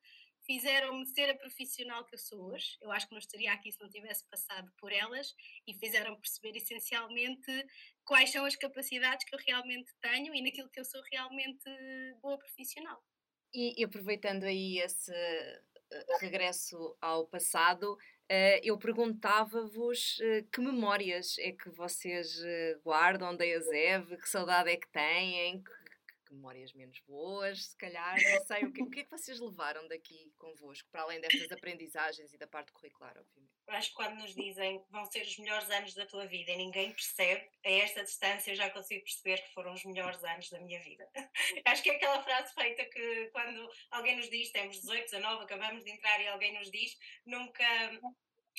fizeram-me 0.49 1.05
ser 1.05 1.29
a 1.29 1.37
profissional 1.37 2.07
que 2.07 2.15
eu 2.15 2.19
sou 2.19 2.51
hoje. 2.51 2.79
Eu 2.81 2.91
acho 2.91 3.07
que 3.07 3.13
não 3.13 3.19
estaria 3.19 3.53
aqui 3.53 3.71
se 3.71 3.81
não 3.83 3.91
tivesse 3.91 4.27
passado 4.31 4.73
por 4.79 4.91
elas 4.91 5.35
e 5.67 5.75
fizeram 5.75 6.19
perceber 6.19 6.57
essencialmente 6.57 7.67
quais 8.03 8.33
são 8.33 8.47
as 8.47 8.57
capacidades 8.57 9.27
que 9.27 9.35
eu 9.35 9.39
realmente 9.47 9.93
tenho 10.01 10.35
e 10.35 10.41
naquilo 10.41 10.71
que 10.71 10.81
eu 10.81 10.87
sou 10.87 11.03
realmente 11.13 11.69
boa 12.23 12.39
profissional. 12.39 12.99
E, 13.53 13.85
aproveitando 13.85 14.45
aí 14.45 14.79
esse 14.79 15.13
eh, 15.13 15.61
regresso 16.21 16.97
ao 17.01 17.27
passado, 17.27 17.97
eh, 18.29 18.61
eu 18.63 18.79
perguntava-vos 18.79 20.19
eh, 20.21 20.45
que 20.53 20.61
memórias 20.61 21.37
é 21.39 21.53
que 21.53 21.71
vocês 21.71 22.41
guardam 22.85 23.37
da 23.37 23.47
ESEV, 23.47 24.17
que 24.19 24.29
saudade 24.29 24.71
é 24.71 24.77
que 24.77 24.89
têm, 24.91 25.63
memórias 26.33 26.73
menos 26.73 27.01
boas, 27.01 27.67
se 27.67 27.77
calhar, 27.77 28.17
não 28.23 28.47
sei, 28.47 28.65
o 28.65 28.73
que, 28.73 28.83
o 28.83 28.91
que 28.91 29.01
é 29.01 29.05
que 29.05 29.11
vocês 29.11 29.41
levaram 29.41 29.87
daqui 29.89 30.33
convosco, 30.37 30.89
para 30.91 31.03
além 31.03 31.21
destas 31.21 31.51
aprendizagens 31.53 32.33
e 32.33 32.39
da 32.39 32.47
parte 32.47 32.73
curricular, 32.73 33.17
obviamente? 33.19 33.53
Acho 33.69 33.91
que 33.91 33.97
quando 33.97 34.17
nos 34.17 34.35
dizem 34.35 34.83
vão 34.91 35.05
ser 35.05 35.23
os 35.23 35.39
melhores 35.39 35.69
anos 35.71 35.95
da 35.95 36.07
tua 36.07 36.27
vida 36.27 36.53
e 36.53 36.57
ninguém 36.57 36.93
percebe, 36.93 37.49
a 37.65 37.71
esta 37.71 38.03
distância 38.03 38.51
eu 38.51 38.57
já 38.57 38.71
consigo 38.71 39.05
perceber 39.05 39.43
que 39.43 39.53
foram 39.53 39.75
os 39.75 39.85
melhores 39.85 40.23
anos 40.25 40.49
da 40.49 40.59
minha 40.61 40.81
vida. 40.83 41.07
acho 41.67 41.83
que 41.83 41.91
é 41.91 41.97
aquela 41.97 42.23
frase 42.23 42.55
feita 42.55 42.85
que 42.87 43.27
quando 43.27 43.71
alguém 43.91 44.17
nos 44.17 44.31
diz, 44.31 44.51
temos 44.51 44.81
18, 44.81 45.05
19, 45.05 45.45
acabamos 45.45 45.85
de 45.85 45.91
entrar 45.91 46.21
e 46.21 46.29
alguém 46.29 46.59
nos 46.59 46.71
diz, 46.71 46.97
nunca 47.27 47.65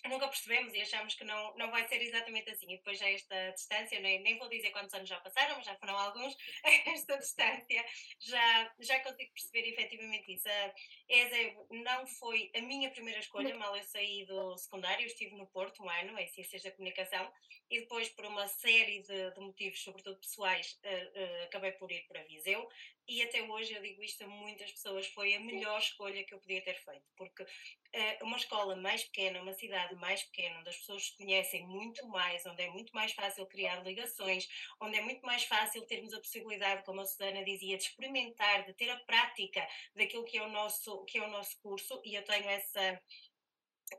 nunca 0.08 0.28
percebemos 0.28 0.74
e 0.74 0.82
achamos 0.82 1.16
que 1.16 1.24
não, 1.24 1.56
não 1.56 1.70
vai 1.72 1.88
ser 1.88 2.02
exatamente 2.02 2.50
assim. 2.50 2.74
E 2.74 2.78
depois 2.78 2.98
já 2.98 3.10
esta 3.10 3.52
distância, 3.52 4.00
nem, 4.00 4.22
nem 4.22 4.38
vou 4.38 4.48
dizer 4.48 4.72
quantos 4.72 4.94
anos 4.94 5.10
já 5.10 5.20
passaram, 5.20 5.56
mas 5.58 5.66
já 5.66 5.76
foram 5.76 5.98
alguns, 5.98 6.36
esta 6.86 7.18
distância 7.18 7.86
já, 8.20 8.74
já 8.80 9.00
consigo 9.02 9.32
perceber 9.34 9.70
efetivamente 9.70 10.34
isso. 10.34 10.48
A 10.48 10.74
ESE 11.10 11.58
não 11.72 12.08
foi 12.08 12.52
a 12.56 12.62
minha 12.62 12.90
primeira 12.92 13.20
escolha, 13.20 13.56
mal 13.56 13.76
eu 13.76 13.84
saí 13.84 14.26
do 14.26 14.58
secundário, 14.58 15.04
eu 15.04 15.08
estive 15.08 15.36
no 15.36 15.48
Porto 15.48 15.84
um 15.84 15.90
ano, 15.90 16.18
em 16.18 16.28
Ciências 16.28 16.64
da 16.64 16.72
Comunicação, 16.72 17.32
e 17.70 17.82
depois 17.82 18.10
por 18.10 18.26
uma 18.26 18.48
série 18.48 19.02
de, 19.02 19.32
de 19.32 19.40
motivos, 19.40 19.82
sobretudo 19.82 20.20
pessoais, 20.20 20.80
uh, 20.84 21.20
uh, 21.20 21.44
acabei 21.44 21.72
por 21.74 21.92
ir 21.92 22.06
para 22.08 22.24
Viseu 22.24 22.68
e 23.10 23.24
até 23.24 23.42
hoje 23.42 23.74
eu 23.74 23.82
digo 23.82 24.04
isto 24.04 24.24
a 24.24 24.28
muitas 24.28 24.72
pessoas, 24.72 25.08
foi 25.08 25.34
a 25.34 25.40
melhor 25.40 25.80
escolha 25.80 26.24
que 26.24 26.34
eu 26.34 26.40
podia 26.40 26.62
ter 26.64 26.76
feito, 26.76 27.10
porque 27.18 27.44
uh, 27.44 28.24
uma 28.24 28.38
escola 28.38 28.76
mais 28.76 29.04
pequena, 29.04 29.42
uma 29.42 29.54
cidade 29.54 29.96
mais 29.96 30.22
pequena, 30.24 30.60
onde 30.60 30.70
as 30.70 30.78
pessoas 30.78 31.08
se 31.08 31.18
conhecem 31.18 31.66
muito 31.66 32.08
mais, 32.08 32.46
onde 32.46 32.62
é 32.62 32.70
muito 32.70 32.94
mais 32.94 33.12
fácil 33.12 33.48
criar 33.48 33.84
ligações, 33.84 34.48
onde 34.80 34.98
é 34.98 35.02
muito 35.02 35.26
mais 35.26 35.44
fácil 35.44 35.86
termos 35.88 36.14
a 36.14 36.20
possibilidade, 36.20 36.86
como 36.86 37.02
a 37.02 37.06
Susana 37.06 37.44
dizia, 37.44 37.78
de 37.78 37.84
experimentar, 37.84 38.66
de 38.66 38.74
ter 38.74 38.90
a 38.90 39.00
prática 39.00 39.68
daquilo 39.96 40.26
que 40.26 40.38
é 40.38 40.44
o 40.44 40.50
nosso, 40.50 41.04
que 41.06 41.18
é 41.18 41.24
o 41.24 41.32
nosso 41.32 41.60
curso, 41.62 42.00
e 42.06 42.14
eu 42.14 42.24
tenho 42.24 42.48
essa 42.48 43.02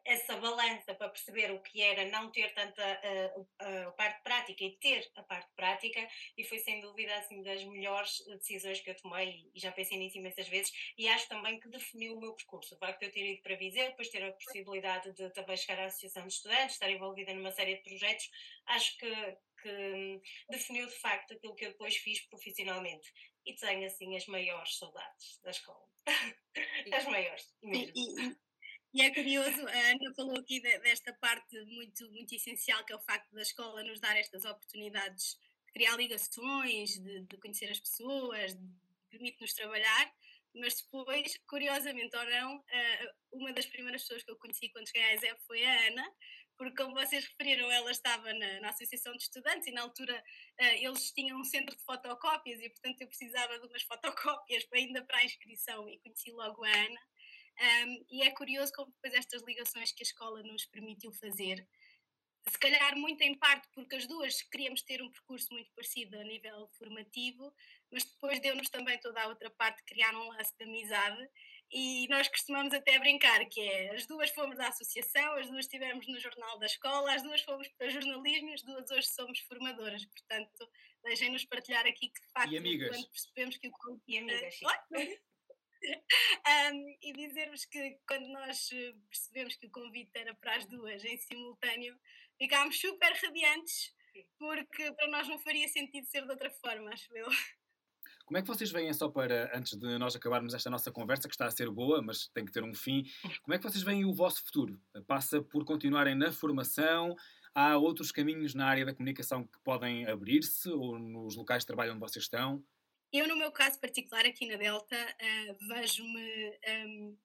essa 0.04 0.36
balança 0.36 0.94
para 0.94 1.08
perceber 1.08 1.50
o 1.50 1.60
que 1.60 1.82
era 1.82 2.04
não 2.06 2.30
ter 2.30 2.52
tanta 2.54 2.82
uh, 2.82 3.40
uh, 3.40 3.92
parte 3.96 4.22
prática 4.22 4.64
e 4.64 4.76
ter 4.78 5.10
a 5.16 5.22
parte 5.22 5.50
prática 5.54 6.06
e 6.36 6.44
foi 6.44 6.58
sem 6.58 6.80
dúvida 6.80 7.14
assim 7.16 7.42
das 7.42 7.62
melhores 7.64 8.24
decisões 8.38 8.80
que 8.80 8.90
eu 8.90 8.96
tomei 8.96 9.48
e 9.54 9.60
já 9.60 9.72
pensei 9.72 9.98
nisso 9.98 10.18
imensas 10.18 10.48
vezes 10.48 10.72
e 10.96 11.08
acho 11.08 11.28
também 11.28 11.58
que 11.58 11.68
definiu 11.68 12.16
o 12.16 12.20
meu 12.20 12.34
percurso, 12.34 12.74
o 12.74 12.78
facto 12.78 13.00
de 13.00 13.06
eu 13.06 13.12
ter 13.12 13.32
ido 13.32 13.42
para 13.42 13.56
Viseu, 13.56 13.86
depois 13.86 14.08
ter 14.08 14.22
a 14.22 14.32
possibilidade 14.32 15.12
de 15.12 15.30
também 15.30 15.56
chegar 15.56 15.82
à 15.82 15.86
Associação 15.86 16.26
de 16.26 16.32
Estudantes, 16.32 16.74
estar 16.74 16.90
envolvida 16.90 17.34
numa 17.34 17.52
série 17.52 17.76
de 17.76 17.82
projetos, 17.82 18.30
acho 18.66 18.96
que, 18.98 19.38
que 19.62 20.20
definiu 20.50 20.86
de 20.86 20.94
facto 20.96 21.34
aquilo 21.34 21.54
que 21.54 21.66
eu 21.66 21.70
depois 21.70 21.96
fiz 21.96 22.20
profissionalmente. 22.28 23.12
E 23.46 23.54
tenho 23.54 23.86
assim 23.86 24.16
as 24.16 24.26
maiores 24.26 24.76
saudades 24.76 25.40
da 25.42 25.50
escola, 25.50 25.86
as 26.92 27.04
maiores 27.06 27.54
mesmo. 27.62 27.92
E, 27.96 28.28
e, 28.28 28.36
e 28.92 29.02
é 29.02 29.14
curioso, 29.14 29.66
a 29.66 29.90
Ana 29.90 30.14
falou 30.14 30.38
aqui 30.38 30.60
desta 30.60 31.12
parte 31.14 31.58
muito, 31.64 32.10
muito 32.10 32.34
essencial, 32.34 32.84
que 32.84 32.92
é 32.92 32.96
o 32.96 33.00
facto 33.00 33.32
da 33.32 33.42
escola 33.42 33.84
nos 33.84 34.00
dar 34.00 34.16
estas 34.16 34.44
oportunidades 34.44 35.38
de 35.66 35.72
criar 35.72 35.96
ligações, 35.96 36.98
de, 36.98 37.22
de 37.22 37.36
conhecer 37.38 37.70
as 37.70 37.78
pessoas, 37.78 38.56
permite-nos 39.08 39.54
trabalhar, 39.54 40.12
mas 40.54 40.74
depois, 40.80 41.38
curiosamente 41.46 42.16
ou 42.16 42.24
não, 42.24 42.64
uma 43.32 43.52
das 43.52 43.66
primeiras 43.66 44.02
pessoas 44.02 44.24
que 44.24 44.30
eu 44.30 44.36
conheci 44.36 44.68
quando 44.70 44.86
cheguei 44.86 45.02
à 45.02 45.14
ESEP 45.14 45.40
foi 45.46 45.64
a 45.64 45.86
Ana, 45.86 46.12
porque 46.56 46.82
como 46.82 46.94
vocês 46.94 47.24
referiram, 47.24 47.70
ela 47.70 47.90
estava 47.90 48.32
na, 48.34 48.60
na 48.60 48.68
Associação 48.70 49.12
de 49.12 49.22
Estudantes 49.22 49.66
e 49.68 49.72
na 49.72 49.82
altura 49.82 50.22
eles 50.58 51.12
tinham 51.12 51.40
um 51.40 51.44
centro 51.44 51.76
de 51.76 51.82
fotocópias 51.84 52.60
e 52.60 52.68
portanto 52.68 53.00
eu 53.00 53.06
precisava 53.06 53.58
de 53.58 53.66
umas 53.66 53.82
fotocópias 53.82 54.66
ainda 54.74 55.02
para 55.04 55.18
a 55.18 55.24
inscrição 55.24 55.88
e 55.88 55.98
conheci 56.00 56.30
logo 56.32 56.64
a 56.64 56.68
Ana. 56.68 57.00
Um, 57.60 58.06
e 58.10 58.22
é 58.22 58.30
curioso 58.30 58.72
como 58.72 58.90
depois 58.90 59.12
estas 59.12 59.42
ligações 59.42 59.92
que 59.92 60.02
a 60.02 60.06
escola 60.06 60.42
nos 60.42 60.64
permitiu 60.64 61.12
fazer, 61.12 61.66
se 62.48 62.58
calhar 62.58 62.96
muito 62.96 63.20
em 63.22 63.34
parte 63.34 63.68
porque 63.74 63.96
as 63.96 64.06
duas 64.06 64.42
queríamos 64.42 64.82
ter 64.82 65.02
um 65.02 65.10
percurso 65.10 65.52
muito 65.52 65.70
parecido 65.74 66.18
a 66.18 66.24
nível 66.24 66.68
formativo, 66.78 67.52
mas 67.90 68.04
depois 68.04 68.40
deu-nos 68.40 68.70
também 68.70 68.98
toda 68.98 69.20
a 69.22 69.28
outra 69.28 69.50
parte 69.50 69.84
criar 69.84 70.14
um 70.14 70.28
laço 70.28 70.56
de 70.56 70.64
amizade. 70.64 71.28
E 71.72 72.08
nós 72.08 72.28
costumamos 72.28 72.72
até 72.74 72.98
brincar 72.98 73.44
que 73.46 73.60
é, 73.60 73.94
as 73.94 74.06
duas 74.06 74.30
fomos 74.30 74.56
da 74.56 74.68
associação, 74.68 75.34
as 75.34 75.48
duas 75.48 75.66
estivemos 75.66 76.06
no 76.08 76.18
jornal 76.18 76.58
da 76.58 76.66
escola, 76.66 77.14
as 77.14 77.22
duas 77.22 77.42
fomos 77.42 77.68
para 77.68 77.90
jornalismo, 77.90 78.52
as 78.52 78.62
duas 78.62 78.90
hoje 78.90 79.06
somos 79.08 79.38
formadoras, 79.40 80.04
portanto 80.06 80.68
deixem-nos 81.04 81.44
partilhar 81.44 81.86
aqui 81.86 82.08
que 82.08 82.20
de 82.20 82.28
facto 82.32 82.50
quando 82.50 83.08
percebemos 83.10 83.56
que 83.58 83.68
o 83.68 84.00
e 84.08 84.18
amigas, 84.18 84.54
sim 84.56 85.18
um, 85.82 86.96
e 87.02 87.12
dizer-vos 87.12 87.64
que 87.64 87.98
quando 88.06 88.28
nós 88.28 88.70
eh, 88.72 88.94
percebemos 89.08 89.56
que 89.56 89.66
o 89.66 89.70
convite 89.70 90.10
era 90.14 90.34
para 90.34 90.56
as 90.56 90.66
duas 90.66 91.04
em 91.04 91.16
simultâneo, 91.16 91.98
ficámos 92.38 92.80
super 92.80 93.12
radiantes, 93.12 93.94
porque 94.38 94.92
para 94.92 95.08
nós 95.08 95.28
não 95.28 95.38
faria 95.38 95.68
sentido 95.68 96.06
ser 96.06 96.24
de 96.24 96.30
outra 96.30 96.50
forma, 96.50 96.90
acho 96.90 97.14
eu. 97.16 97.28
Como 98.30 98.38
é 98.38 98.42
que 98.42 98.48
vocês 98.48 98.70
veem, 98.70 98.92
só 98.94 99.08
para, 99.08 99.50
antes 99.56 99.76
de 99.76 99.98
nós 99.98 100.14
acabarmos 100.14 100.54
esta 100.54 100.70
nossa 100.70 100.92
conversa, 100.92 101.26
que 101.26 101.34
está 101.34 101.46
a 101.46 101.50
ser 101.50 101.68
boa, 101.68 102.00
mas 102.00 102.28
tem 102.28 102.44
que 102.44 102.52
ter 102.52 102.62
um 102.62 102.72
fim, 102.72 103.02
como 103.42 103.54
é 103.54 103.58
que 103.58 103.64
vocês 103.64 103.82
veem 103.82 104.04
o 104.04 104.14
vosso 104.14 104.44
futuro? 104.44 104.80
Passa 105.06 105.42
por 105.42 105.64
continuarem 105.64 106.14
na 106.14 106.30
formação? 106.30 107.16
Há 107.52 107.76
outros 107.76 108.12
caminhos 108.12 108.54
na 108.54 108.66
área 108.66 108.86
da 108.86 108.94
comunicação 108.94 109.44
que 109.44 109.58
podem 109.64 110.06
abrir-se 110.06 110.68
ou 110.68 110.96
nos 110.96 111.34
locais 111.34 111.64
de 111.64 111.66
trabalho 111.66 111.90
onde 111.90 112.00
vocês 112.00 112.24
estão? 112.24 112.64
Eu, 113.12 113.26
no 113.26 113.34
meu 113.34 113.50
caso 113.50 113.80
particular, 113.80 114.24
aqui 114.24 114.46
na 114.46 114.56
Delta, 114.56 114.96
uh, 114.96 115.66
vejo-me, 115.66 116.58
um, 116.86 117.18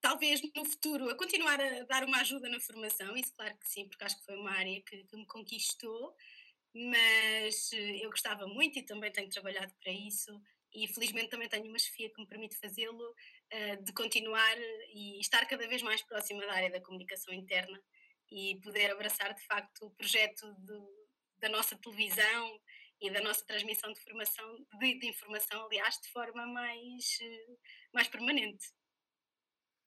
talvez 0.00 0.42
no 0.54 0.64
futuro, 0.64 1.08
a 1.08 1.16
continuar 1.16 1.60
a 1.60 1.84
dar 1.84 2.04
uma 2.04 2.20
ajuda 2.20 2.48
na 2.48 2.58
formação, 2.58 3.16
isso 3.16 3.32
claro 3.36 3.56
que 3.58 3.68
sim, 3.68 3.88
porque 3.88 4.02
acho 4.02 4.18
que 4.18 4.24
foi 4.24 4.36
uma 4.36 4.50
área 4.50 4.82
que, 4.82 5.04
que 5.04 5.16
me 5.16 5.24
conquistou, 5.26 6.16
mas 6.74 7.70
uh, 7.72 7.76
eu 7.76 8.10
gostava 8.10 8.44
muito 8.48 8.80
e 8.80 8.82
também 8.82 9.12
tenho 9.12 9.30
trabalhado 9.30 9.72
para 9.80 9.92
isso 9.92 10.32
e 10.74 10.88
felizmente 10.88 11.28
também 11.28 11.48
tenho 11.48 11.66
uma 11.66 11.78
chefia 11.78 12.10
que 12.12 12.20
me 12.20 12.26
permite 12.26 12.58
fazê-lo, 12.58 13.10
uh, 13.52 13.84
de 13.84 13.92
continuar 13.92 14.56
e 14.92 15.20
estar 15.20 15.46
cada 15.46 15.68
vez 15.68 15.80
mais 15.80 16.02
próxima 16.02 16.44
da 16.44 16.54
área 16.54 16.70
da 16.70 16.80
comunicação 16.80 17.32
interna 17.32 17.80
e 18.28 18.60
poder 18.62 18.90
abraçar 18.90 19.32
de 19.32 19.46
facto 19.46 19.86
o 19.86 19.90
projeto 19.90 20.52
do, 20.58 21.08
da 21.38 21.48
nossa 21.48 21.76
televisão 21.76 22.60
e 23.00 23.10
da 23.10 23.20
nossa 23.20 23.44
transmissão 23.46 23.92
de, 23.92 24.00
formação, 24.00 24.66
de, 24.78 24.98
de 24.98 25.08
informação, 25.08 25.64
aliás, 25.64 25.98
de 26.00 26.08
forma 26.08 26.46
mais, 26.46 27.18
eh, 27.22 27.56
mais 27.92 28.08
permanente. 28.08 28.66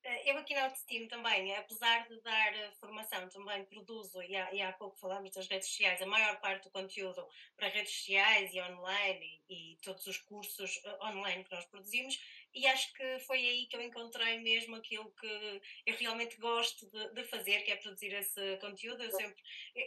Eh, 0.03 0.31
eu 0.31 0.37
aqui 0.37 0.53
na 0.53 0.65
Autoestima 0.65 1.07
também, 1.07 1.55
apesar 1.55 2.07
de 2.07 2.19
dar 2.21 2.55
eh, 2.55 2.71
formação, 2.79 3.29
também 3.29 3.63
produzo, 3.65 4.21
e 4.23 4.35
há, 4.35 4.53
e 4.53 4.61
há 4.61 4.73
pouco 4.73 4.97
falámos 4.97 5.31
das 5.31 5.47
redes 5.47 5.69
sociais, 5.69 6.01
a 6.01 6.05
maior 6.05 6.41
parte 6.41 6.63
do 6.63 6.71
conteúdo 6.71 7.25
para 7.55 7.69
redes 7.69 7.93
sociais 7.93 8.53
e 8.53 8.61
online 8.61 9.43
e, 9.47 9.73
e 9.73 9.77
todos 9.77 10.05
os 10.07 10.17
cursos 10.17 10.81
online 11.01 11.43
que 11.43 11.51
nós 11.51 11.65
produzimos, 11.65 12.19
e 12.53 12.67
acho 12.67 12.93
que 12.93 13.19
foi 13.19 13.37
aí 13.37 13.65
que 13.67 13.75
eu 13.75 13.81
encontrei 13.81 14.39
mesmo 14.39 14.75
aquilo 14.75 15.11
que 15.19 15.61
eu 15.85 15.95
realmente 15.95 16.37
gosto 16.37 16.89
de, 16.89 17.13
de, 17.13 17.23
fazer, 17.23 17.61
que 17.63 17.71
é 17.71 17.75
produzir 17.75 18.13
esse 18.13 18.57
conteúdo. 18.57 19.03
Eu 19.03 19.11
sempre, 19.11 19.41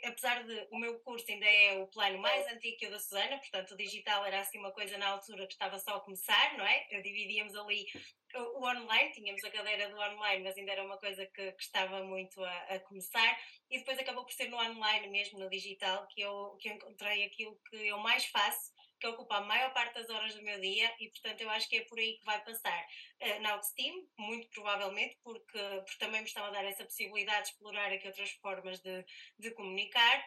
apesar 0.04 0.42
de 0.44 0.66
o 0.70 0.78
meu 0.78 0.98
curso 1.00 1.26
ainda 1.30 1.46
é 1.46 1.78
o 1.78 1.86
plano 1.86 2.18
mais 2.18 2.46
antigo 2.48 2.76
que 2.76 2.86
o 2.86 2.90
da 2.90 2.98
Susana, 2.98 3.38
portanto 3.38 3.72
o 3.72 3.76
digital 3.76 4.24
era 4.24 4.40
assim 4.40 4.58
uma 4.58 4.72
coisa 4.72 4.98
na 4.98 5.08
altura 5.08 5.46
que 5.46 5.52
estava 5.52 5.78
só 5.78 5.96
a 5.96 6.00
começar, 6.00 6.56
não 6.56 6.66
é? 6.66 6.86
Eu 6.90 7.02
dividíamos 7.02 7.54
ali 7.54 7.86
o, 8.34 8.66
online, 8.66 9.12
tínhamos 9.12 9.42
a 9.44 9.50
cadeira 9.50 9.88
do 9.88 9.96
online, 9.96 10.42
mas 10.42 10.56
ainda 10.56 10.72
era 10.72 10.84
uma 10.84 10.98
coisa 10.98 11.24
que, 11.26 11.52
que 11.52 11.62
estava 11.62 12.02
muito 12.04 12.42
a, 12.42 12.58
a, 12.64 12.80
começar, 12.80 13.38
e 13.70 13.78
depois 13.78 13.98
acabou 13.98 14.24
por 14.24 14.32
ser 14.32 14.48
no 14.48 14.58
online 14.58 15.08
mesmo, 15.08 15.38
no 15.38 15.48
digital, 15.48 16.06
que 16.08 16.20
eu, 16.20 16.56
que 16.60 16.68
eu 16.68 16.74
encontrei 16.74 17.24
aquilo 17.24 17.58
que 17.70 17.76
eu 17.86 17.98
mais 17.98 18.26
faço 18.26 18.75
que 19.06 19.12
ocupa 19.12 19.36
a 19.36 19.40
maior 19.40 19.72
parte 19.72 19.94
das 19.94 20.10
horas 20.10 20.34
do 20.34 20.42
meu 20.42 20.60
dia 20.60 20.92
e, 20.98 21.08
portanto, 21.10 21.40
eu 21.40 21.50
acho 21.50 21.68
que 21.68 21.76
é 21.76 21.84
por 21.84 21.98
aí 21.98 22.18
que 22.18 22.24
vai 22.24 22.42
passar. 22.42 22.86
Uh, 23.22 23.40
na 23.40 23.54
Outsteam, 23.54 23.94
muito 24.18 24.48
provavelmente, 24.50 25.16
porque, 25.22 25.58
porque 25.58 25.98
também 25.98 26.20
me 26.20 26.26
estão 26.26 26.44
a 26.44 26.50
dar 26.50 26.64
essa 26.64 26.84
possibilidade 26.84 27.44
de 27.44 27.52
explorar 27.52 27.92
aqui 27.92 28.06
outras 28.06 28.30
formas 28.32 28.80
de, 28.80 29.04
de 29.38 29.50
comunicar 29.52 30.24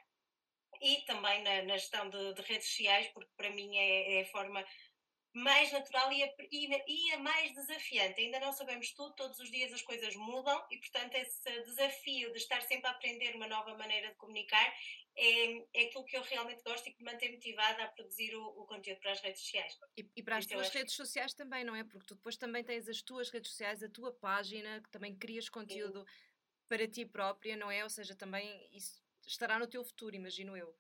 e 0.82 1.02
também 1.06 1.44
na, 1.44 1.64
na 1.64 1.78
gestão 1.78 2.10
de, 2.10 2.34
de, 2.34 2.42
redes 2.44 2.68
sociais, 2.68 3.08
porque 3.14 3.32
para 3.36 3.50
mim 3.50 3.76
é, 3.76 4.20
é 4.20 4.22
a 4.22 4.26
forma 4.26 4.64
mais 5.34 5.72
natural 5.72 6.12
e 6.12 6.24
a, 6.24 6.34
e, 6.52 7.14
a, 7.14 7.20
mais 7.20 7.54
desafiante. 7.54 8.20
Ainda 8.20 8.40
não 8.40 8.52
sabemos 8.52 8.92
tudo, 8.94 9.14
todos 9.16 9.40
os 9.40 9.52
dias 9.52 9.72
as 9.72 9.82
coisas 9.82 10.16
mudam 10.16 10.66
e, 10.72 10.78
portanto, 10.78 11.16
esse 11.16 11.64
desafio 11.64 12.32
de 12.32 12.38
estar 12.38 12.62
sempre 12.62 12.88
a 12.88 12.92
aprender 12.92 13.36
uma 13.36 13.48
nova 13.48 13.76
maneira 13.78 14.10
de 14.10 14.16
comunicar 14.16 14.74
é, 15.16 15.58
é 15.74 15.86
aquilo 15.86 16.06
que 16.06 16.18
eu 16.18 16.22
realmente 16.24 16.64
gosto 16.64 16.88
e 16.88 16.94
que 16.94 17.04
me 17.04 17.12
mantém 17.12 17.32
motivada 17.32 17.84
a 17.84 17.88
produzir 17.90 18.36
o, 18.36 18.44
o 18.44 18.66
conteúdo 18.66 19.00
para 19.02 19.12
as 19.12 19.22
redes 19.22 19.42
sociais. 19.42 19.78
E, 19.98 20.10
e 20.16 20.24
para 20.24 20.38
as 20.38 20.46
tuas 20.46 20.70
redes 20.70 20.96
sociais 20.96 21.34
também, 21.34 21.64
não 21.64 21.76
é? 21.76 21.84
Porque 21.84 22.06
tu 22.06 22.16
depois 22.16 22.38
também 22.38 22.64
tens 22.64 22.88
as 22.88 23.02
tuas 23.02 23.30
redes 23.30 23.52
sociais, 23.52 23.84
a 23.84 23.90
tua 23.90 24.14
página, 24.14 24.82
que 24.82 24.90
também 24.90 25.16
crias 25.16 25.50
conteúdo 25.50 26.00
Sim. 26.00 26.14
para 26.68 26.88
ti 26.88 27.06
própria, 27.06 27.56
não 27.56 27.70
é? 27.70 27.84
Ou 27.84 27.90
seja, 27.90 28.16
também 28.16 28.68
isso 28.72 29.04
estará 29.28 29.60
no 29.60 29.68
teu 29.68 29.84
futuro, 29.84 30.16
imagino 30.16 30.58
eu. 30.58 30.76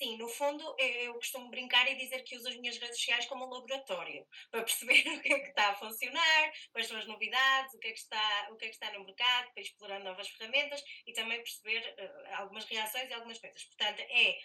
Sim, 0.00 0.16
no 0.16 0.28
fundo 0.28 0.74
eu 0.78 1.14
costumo 1.14 1.48
brincar 1.50 1.88
e 1.90 1.94
dizer 1.96 2.22
que 2.24 2.36
uso 2.36 2.48
as 2.48 2.56
minhas 2.56 2.76
redes 2.78 2.96
sociais 2.96 3.26
como 3.26 3.46
um 3.46 3.50
laboratório 3.50 4.26
para 4.50 4.62
perceber 4.64 5.00
o 5.08 5.20
que 5.20 5.32
é 5.32 5.38
que 5.40 5.48
está 5.48 5.70
a 5.70 5.74
funcionar, 5.76 6.52
quais 6.72 6.88
são 6.88 6.96
as 6.96 7.06
novidades, 7.06 7.74
o 7.74 7.78
que 7.78 7.88
é 7.88 7.92
que 7.92 7.98
está, 7.98 8.48
o 8.50 8.56
que 8.56 8.64
é 8.64 8.68
que 8.68 8.74
está 8.74 8.92
no 8.92 9.04
mercado, 9.04 9.52
para 9.52 9.62
explorar 9.62 10.00
novas 10.00 10.28
ferramentas 10.30 10.82
e 11.06 11.12
também 11.12 11.38
perceber 11.38 11.94
uh, 11.98 12.34
algumas 12.36 12.64
reações 12.64 13.08
e 13.08 13.12
algumas 13.12 13.38
coisas. 13.38 13.62
Portanto, 13.64 14.00
é 14.00 14.38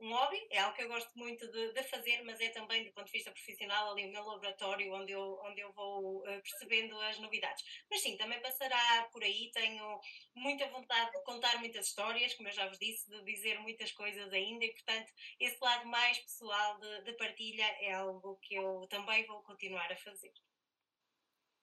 um 0.00 0.12
hobby, 0.12 0.46
é 0.50 0.58
algo 0.58 0.74
que 0.76 0.82
eu 0.82 0.88
gosto 0.88 1.10
muito 1.16 1.46
de, 1.50 1.72
de, 1.72 1.82
fazer, 1.84 2.22
mas 2.22 2.40
é 2.40 2.48
também, 2.50 2.84
do 2.84 2.92
ponto 2.92 3.06
de 3.06 3.12
vista 3.12 3.30
profissional, 3.30 3.92
ali 3.92 4.06
o 4.06 4.12
meu 4.12 4.24
laboratório 4.24 4.92
onde 4.92 5.12
eu, 5.12 5.40
onde 5.44 5.60
eu 5.60 5.72
vou 5.72 6.18
uh, 6.18 6.42
percebendo 6.42 6.98
as 7.00 7.18
novidades. 7.18 7.64
Mas 7.90 8.00
sim, 8.00 8.16
também 8.16 8.40
passará 8.40 9.08
por 9.12 9.22
aí, 9.22 9.50
tenho 9.52 10.00
muita 10.34 10.68
vontade 10.68 11.12
de 11.12 11.22
contar 11.22 11.58
muitas 11.58 11.86
histórias, 11.86 12.34
como 12.34 12.48
eu 12.48 12.52
já 12.52 12.68
vos 12.68 12.78
disse, 12.78 13.08
de 13.08 13.24
dizer 13.24 13.58
muitas 13.60 13.92
coisas 13.92 14.32
ainda, 14.32 14.64
e 14.64 14.72
portanto, 14.72 15.12
esse 15.38 15.58
lado 15.60 15.86
mais 15.86 16.18
pessoal 16.18 16.78
de, 16.80 17.02
de 17.04 17.12
partilha 17.14 17.66
é 17.80 17.92
algo 17.92 18.38
que 18.42 18.54
eu 18.54 18.86
também 18.88 19.24
vou 19.26 19.42
continuar 19.42 19.90
a 19.90 19.96
fazer. 19.96 20.32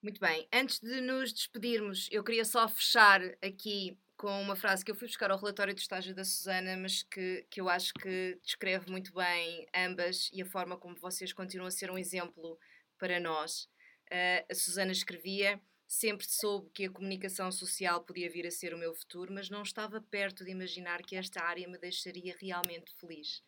Muito 0.02 0.18
bem, 0.18 0.48
antes 0.52 0.80
de 0.80 1.00
nos 1.00 1.32
despedirmos, 1.32 2.08
eu 2.10 2.24
queria 2.24 2.44
só 2.44 2.66
fechar 2.66 3.22
aqui 3.40 3.96
com 4.16 4.42
uma 4.42 4.56
frase 4.56 4.84
que 4.84 4.90
eu 4.90 4.96
fui 4.96 5.06
buscar 5.06 5.30
ao 5.30 5.38
relatório 5.38 5.72
de 5.72 5.80
estágio 5.80 6.12
da 6.12 6.24
Susana, 6.24 6.76
mas 6.76 7.04
que, 7.04 7.46
que 7.48 7.60
eu 7.60 7.68
acho 7.68 7.94
que 7.94 8.36
descreve 8.42 8.90
muito 8.90 9.14
bem 9.14 9.64
ambas 9.72 10.28
e 10.32 10.42
a 10.42 10.46
forma 10.46 10.76
como 10.76 10.96
vocês 10.96 11.32
continuam 11.32 11.68
a 11.68 11.70
ser 11.70 11.88
um 11.88 11.96
exemplo 11.96 12.58
para 12.98 13.20
nós. 13.20 13.68
Uh, 14.10 14.44
a 14.50 14.54
Susana 14.56 14.90
escrevia: 14.90 15.60
Sempre 15.86 16.26
soube 16.26 16.68
que 16.70 16.86
a 16.86 16.90
comunicação 16.90 17.52
social 17.52 18.02
podia 18.02 18.28
vir 18.28 18.44
a 18.44 18.50
ser 18.50 18.74
o 18.74 18.78
meu 18.78 18.92
futuro, 18.94 19.32
mas 19.32 19.48
não 19.50 19.62
estava 19.62 20.00
perto 20.00 20.44
de 20.44 20.50
imaginar 20.50 21.00
que 21.02 21.14
esta 21.14 21.44
área 21.44 21.68
me 21.68 21.78
deixaria 21.78 22.34
realmente 22.40 22.92
feliz. 22.98 23.40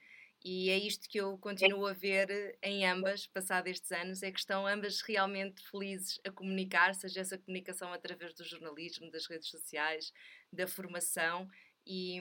E 0.45 0.69
é 0.69 0.77
isto 0.77 1.09
que 1.09 1.19
eu 1.19 1.39
continuo 1.39 1.87
a 1.87 1.95
ver 1.95 2.59
em 2.63 2.87
ambas, 2.87 3.27
passados 3.27 3.71
estes 3.71 3.91
anos, 3.93 4.23
é 4.23 4.31
que 4.31 4.39
estão 4.39 4.67
ambas 4.67 5.01
realmente 5.01 5.67
felizes 5.71 6.21
a 6.23 6.31
comunicar, 6.31 6.95
seja 6.95 7.21
essa 7.21 7.39
comunicação 7.39 7.91
através 7.95 8.35
do 8.35 8.45
jornalismo, 8.45 9.11
das 9.11 9.27
redes 9.27 9.49
sociais, 9.49 10.13
da 10.53 10.67
formação, 10.67 11.49
e, 11.87 12.21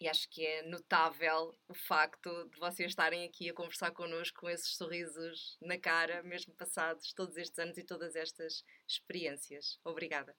e 0.00 0.08
acho 0.08 0.28
que 0.28 0.44
é 0.44 0.62
notável 0.62 1.56
o 1.68 1.74
facto 1.74 2.48
de 2.48 2.58
vocês 2.58 2.90
estarem 2.90 3.24
aqui 3.24 3.48
a 3.48 3.54
conversar 3.54 3.92
connosco 3.92 4.40
com 4.40 4.50
esses 4.50 4.74
sorrisos 4.74 5.56
na 5.62 5.78
cara, 5.78 6.24
mesmo 6.24 6.52
passados 6.54 7.12
todos 7.12 7.36
estes 7.36 7.60
anos 7.60 7.78
e 7.78 7.84
todas 7.84 8.16
estas 8.16 8.64
experiências. 8.88 9.78
Obrigada. 9.84 10.36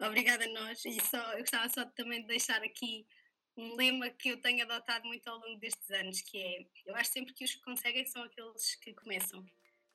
Obrigada 0.00 0.44
a 0.44 0.48
nós, 0.48 0.84
e 0.84 1.00
só, 1.00 1.34
eu 1.34 1.38
gostava 1.38 1.68
só 1.68 1.84
também 1.84 2.22
de 2.22 2.26
deixar 2.26 2.60
aqui 2.64 3.06
um 3.56 3.74
lema 3.76 4.08
que 4.10 4.30
eu 4.30 4.40
tenho 4.40 4.64
adotado 4.64 5.06
muito 5.06 5.28
ao 5.28 5.38
longo 5.38 5.58
destes 5.58 5.90
anos, 5.90 6.20
que 6.20 6.38
é, 6.38 6.66
eu 6.86 6.96
acho 6.96 7.10
sempre 7.10 7.34
que 7.34 7.44
os 7.44 7.54
que 7.54 7.62
conseguem 7.62 8.04
são 8.06 8.22
aqueles 8.22 8.74
que 8.76 8.94
começam. 8.94 9.44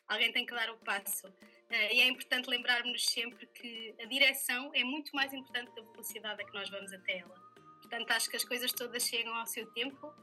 Alguém 0.07 0.31
tem 0.31 0.45
que 0.45 0.53
dar 0.53 0.69
o 0.69 0.77
passo. 0.77 1.27
Uh, 1.27 1.91
e 1.91 2.01
é 2.01 2.07
importante 2.07 2.49
lembrarmos 2.49 3.05
sempre 3.05 3.45
que 3.47 3.93
a 3.99 4.05
direção 4.05 4.71
é 4.73 4.83
muito 4.83 5.13
mais 5.13 5.33
importante 5.33 5.71
que 5.71 5.79
a 5.79 5.83
velocidade 5.83 6.41
a 6.41 6.45
que 6.45 6.53
nós 6.53 6.69
vamos 6.69 6.93
até 6.93 7.17
ela. 7.17 7.35
Portanto, 7.81 8.11
acho 8.11 8.29
que 8.29 8.37
as 8.37 8.45
coisas 8.45 8.71
todas 8.71 9.03
chegam 9.03 9.35
ao 9.35 9.45
seu 9.45 9.65
tempo 9.73 10.13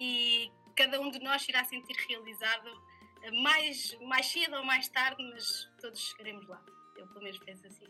e 0.00 0.50
cada 0.74 1.00
um 1.00 1.10
de 1.10 1.20
nós 1.20 1.48
irá 1.48 1.64
sentir 1.64 1.94
realizado 2.08 2.82
eh, 3.22 3.30
mais, 3.30 3.98
mais 4.00 4.26
cedo 4.26 4.56
ou 4.56 4.64
mais 4.64 4.88
tarde, 4.88 5.22
mas 5.22 5.68
todos 5.80 6.00
chegaremos 6.00 6.46
lá. 6.48 6.64
Eu 6.96 7.06
pelo 7.08 7.22
menos 7.22 7.38
penso 7.38 7.66
assim. 7.66 7.86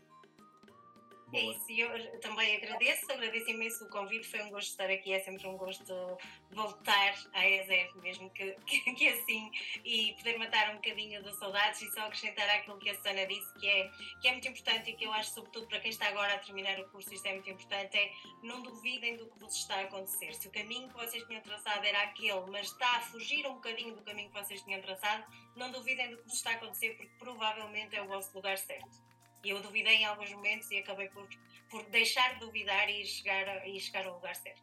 É 1.30 1.42
isso, 1.42 1.70
eu 1.70 2.20
também 2.20 2.56
agradeço, 2.56 3.12
agradeço 3.12 3.50
imenso 3.50 3.84
o 3.84 3.90
convite, 3.90 4.26
foi 4.26 4.40
um 4.42 4.50
gosto 4.50 4.70
estar 4.70 4.88
aqui, 4.88 5.12
é 5.12 5.20
sempre 5.20 5.46
um 5.46 5.58
gosto 5.58 6.18
voltar 6.50 7.14
à 7.34 7.46
ESER, 7.46 7.94
mesmo 7.96 8.30
que, 8.30 8.52
que, 8.64 8.94
que, 8.94 9.08
assim, 9.08 9.50
e 9.84 10.14
poder 10.14 10.38
matar 10.38 10.70
um 10.70 10.76
bocadinho 10.76 11.22
de 11.22 11.36
saudades 11.36 11.82
e 11.82 11.90
só 11.92 12.00
acrescentar 12.06 12.48
aquilo 12.48 12.78
que 12.78 12.88
a 12.88 12.94
Sana 13.02 13.26
disse, 13.26 13.52
que 13.58 13.68
é, 13.68 13.90
que 14.22 14.28
é 14.28 14.32
muito 14.32 14.48
importante 14.48 14.90
e 14.90 14.94
que 14.94 15.04
eu 15.04 15.12
acho, 15.12 15.32
sobretudo 15.32 15.66
para 15.66 15.80
quem 15.80 15.90
está 15.90 16.08
agora 16.08 16.34
a 16.34 16.38
terminar 16.38 16.80
o 16.80 16.88
curso, 16.88 17.12
isto 17.12 17.26
é 17.26 17.32
muito 17.32 17.50
importante, 17.50 17.98
é 17.98 18.10
não 18.42 18.62
duvidem 18.62 19.18
do 19.18 19.26
que 19.26 19.38
vos 19.38 19.54
está 19.54 19.76
a 19.76 19.80
acontecer. 19.82 20.32
Se 20.34 20.48
o 20.48 20.50
caminho 20.50 20.88
que 20.88 20.94
vocês 20.94 21.22
tinham 21.24 21.42
traçado 21.42 21.84
era 21.84 22.04
aquele, 22.04 22.50
mas 22.50 22.68
está 22.68 22.96
a 22.96 23.00
fugir 23.00 23.46
um 23.46 23.54
bocadinho 23.54 23.94
do 23.94 24.02
caminho 24.02 24.30
que 24.30 24.42
vocês 24.42 24.62
tinham 24.62 24.80
traçado, 24.80 25.24
não 25.54 25.70
duvidem 25.70 26.10
do 26.10 26.16
que 26.16 26.24
vos 26.24 26.34
está 26.34 26.52
a 26.52 26.54
acontecer, 26.54 26.96
porque 26.96 27.12
provavelmente 27.18 27.94
é 27.94 28.02
o 28.02 28.06
vosso 28.06 28.34
lugar 28.34 28.56
certo. 28.56 29.07
E 29.44 29.50
eu 29.50 29.62
duvidei 29.62 29.96
em 29.96 30.04
alguns 30.04 30.30
momentos 30.32 30.70
e 30.70 30.78
acabei 30.78 31.08
por, 31.08 31.28
por 31.70 31.84
deixar 31.90 32.34
de 32.34 32.40
duvidar 32.40 32.88
e 32.90 33.04
chegar, 33.04 33.66
e 33.66 33.78
chegar 33.80 34.06
ao 34.06 34.14
lugar 34.14 34.34
certo. 34.34 34.62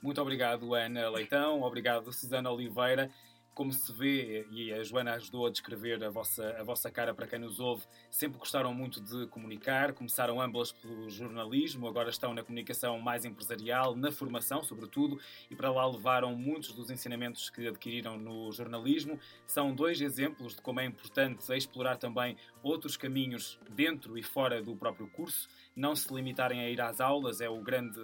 Muito 0.00 0.20
obrigado, 0.20 0.74
Ana 0.74 1.08
Leitão. 1.10 1.62
Obrigado, 1.62 2.12
Susana 2.12 2.50
Oliveira 2.50 3.10
como 3.58 3.72
se 3.72 3.92
vê, 3.92 4.46
e 4.52 4.72
a 4.72 4.84
Joana 4.84 5.14
ajudou 5.14 5.44
a 5.44 5.50
descrever 5.50 6.04
a 6.04 6.08
vossa, 6.08 6.48
a 6.60 6.62
vossa 6.62 6.88
cara 6.92 7.12
para 7.12 7.26
quem 7.26 7.40
nos 7.40 7.58
ouve, 7.58 7.82
sempre 8.08 8.38
gostaram 8.38 8.72
muito 8.72 9.00
de 9.00 9.26
comunicar, 9.26 9.94
começaram 9.94 10.40
ambas 10.40 10.70
pelo 10.70 11.10
jornalismo, 11.10 11.88
agora 11.88 12.08
estão 12.08 12.32
na 12.32 12.44
comunicação 12.44 13.00
mais 13.00 13.24
empresarial, 13.24 13.96
na 13.96 14.12
formação, 14.12 14.62
sobretudo, 14.62 15.18
e 15.50 15.56
para 15.56 15.72
lá 15.72 15.84
levaram 15.84 16.36
muitos 16.36 16.72
dos 16.72 16.88
ensinamentos 16.88 17.50
que 17.50 17.66
adquiriram 17.66 18.16
no 18.16 18.52
jornalismo. 18.52 19.18
São 19.44 19.74
dois 19.74 20.00
exemplos 20.00 20.54
de 20.54 20.62
como 20.62 20.78
é 20.78 20.84
importante 20.84 21.52
explorar 21.52 21.96
também 21.96 22.36
outros 22.62 22.96
caminhos 22.96 23.58
dentro 23.70 24.16
e 24.16 24.22
fora 24.22 24.62
do 24.62 24.76
próprio 24.76 25.08
curso, 25.08 25.48
não 25.74 25.96
se 25.96 26.14
limitarem 26.14 26.60
a 26.60 26.70
ir 26.70 26.80
às 26.80 27.00
aulas, 27.00 27.40
é 27.40 27.48
o 27.48 27.60
grande 27.60 27.98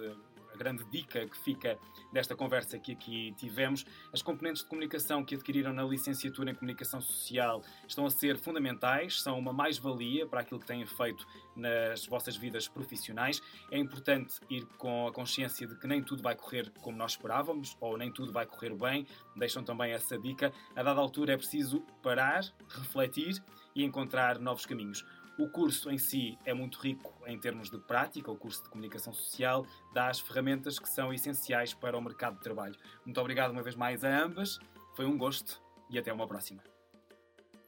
a 0.55 0.57
grande 0.57 0.83
dica 0.85 1.27
que 1.27 1.37
fica 1.37 1.77
desta 2.11 2.35
conversa 2.35 2.79
que 2.79 2.93
aqui 2.93 3.33
tivemos. 3.37 3.85
As 4.11 4.21
componentes 4.21 4.63
de 4.63 4.69
comunicação 4.69 5.23
que 5.23 5.35
adquiriram 5.35 5.73
na 5.73 5.83
licenciatura 5.83 6.51
em 6.51 6.55
Comunicação 6.55 7.01
Social 7.01 7.61
estão 7.87 8.05
a 8.05 8.09
ser 8.09 8.37
fundamentais, 8.37 9.21
são 9.21 9.37
uma 9.37 9.51
mais-valia 9.51 10.25
para 10.25 10.39
aquilo 10.39 10.59
que 10.59 10.65
têm 10.65 10.85
feito 10.85 11.27
nas 11.55 12.05
vossas 12.05 12.37
vidas 12.37 12.67
profissionais. 12.67 13.41
É 13.69 13.77
importante 13.77 14.35
ir 14.49 14.65
com 14.77 15.07
a 15.07 15.11
consciência 15.11 15.67
de 15.67 15.77
que 15.77 15.87
nem 15.87 16.01
tudo 16.01 16.23
vai 16.23 16.35
correr 16.35 16.71
como 16.81 16.97
nós 16.97 17.11
esperávamos, 17.11 17.75
ou 17.81 17.97
nem 17.97 18.11
tudo 18.11 18.31
vai 18.31 18.45
correr 18.45 18.73
bem. 18.73 19.05
Deixam 19.35 19.63
também 19.63 19.91
essa 19.91 20.17
dica. 20.17 20.53
A 20.75 20.81
dada 20.81 20.99
altura 20.99 21.33
é 21.33 21.37
preciso 21.37 21.81
parar, 22.01 22.43
refletir 22.69 23.43
e 23.75 23.83
encontrar 23.83 24.39
novos 24.39 24.65
caminhos. 24.65 25.05
O 25.37 25.49
curso 25.49 25.91
em 25.91 25.97
si 25.97 26.37
é 26.45 26.53
muito 26.53 26.79
rico 26.79 27.13
em 27.27 27.37
termos 27.37 27.69
de 27.69 27.77
prática, 27.77 28.31
o 28.31 28.37
curso 28.37 28.63
de 28.63 28.69
comunicação 28.69 29.13
social 29.13 29.65
dá 29.93 30.07
as 30.07 30.19
ferramentas 30.19 30.79
que 30.79 30.87
são 30.87 31.13
essenciais 31.13 31.73
para 31.73 31.97
o 31.97 32.01
mercado 32.01 32.37
de 32.37 32.41
trabalho. 32.41 32.75
Muito 33.05 33.19
obrigado 33.19 33.51
uma 33.51 33.61
vez 33.61 33.75
mais 33.75 34.03
a 34.05 34.23
ambas, 34.23 34.59
foi 34.95 35.05
um 35.05 35.17
gosto 35.17 35.61
e 35.89 35.99
até 35.99 36.13
uma 36.13 36.25
próxima. 36.25 36.63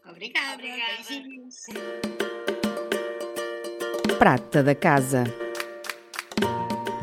Obrigada, 0.06 0.53
Obrigada. 0.53 1.03
Prata 4.17 4.63
da 4.63 4.73
Casa. 4.73 5.25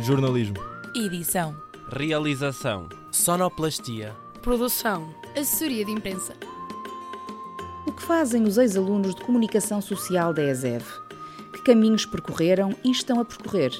Jornalismo. 0.01 0.57
Edição. 0.97 1.55
Realização. 1.91 2.89
Sonoplastia. 3.13 4.15
Produção. 4.43 5.15
Assessoria 5.37 5.85
de 5.85 5.93
Imprensa 5.93 6.35
fazem 8.05 8.45
os 8.45 8.59
ex-alunos 8.59 9.15
de 9.15 9.23
comunicação 9.23 9.81
social 9.81 10.35
da 10.35 10.43
ESEV? 10.43 10.85
Que 11.55 11.63
caminhos 11.63 12.05
percorreram 12.05 12.75
e 12.85 12.91
estão 12.91 13.19
a 13.19 13.25
percorrer? 13.25 13.73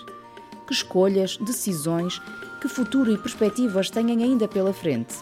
Que 0.67 0.73
escolhas, 0.73 1.37
decisões, 1.37 2.23
que 2.59 2.67
futuro 2.67 3.13
e 3.13 3.19
perspectivas 3.19 3.91
têm 3.91 4.11
ainda 4.23 4.49
pela 4.49 4.73
frente? 4.73 5.17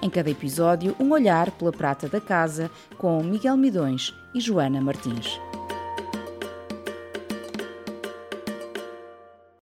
Em 0.00 0.08
cada 0.08 0.30
episódio, 0.30 0.96
um 0.98 1.10
olhar 1.10 1.50
pela 1.50 1.70
prata 1.70 2.08
da 2.08 2.20
casa 2.20 2.70
com 2.96 3.22
Miguel 3.22 3.58
Midões 3.58 4.14
e 4.34 4.40
Joana 4.40 4.80
Martins. 4.80 5.38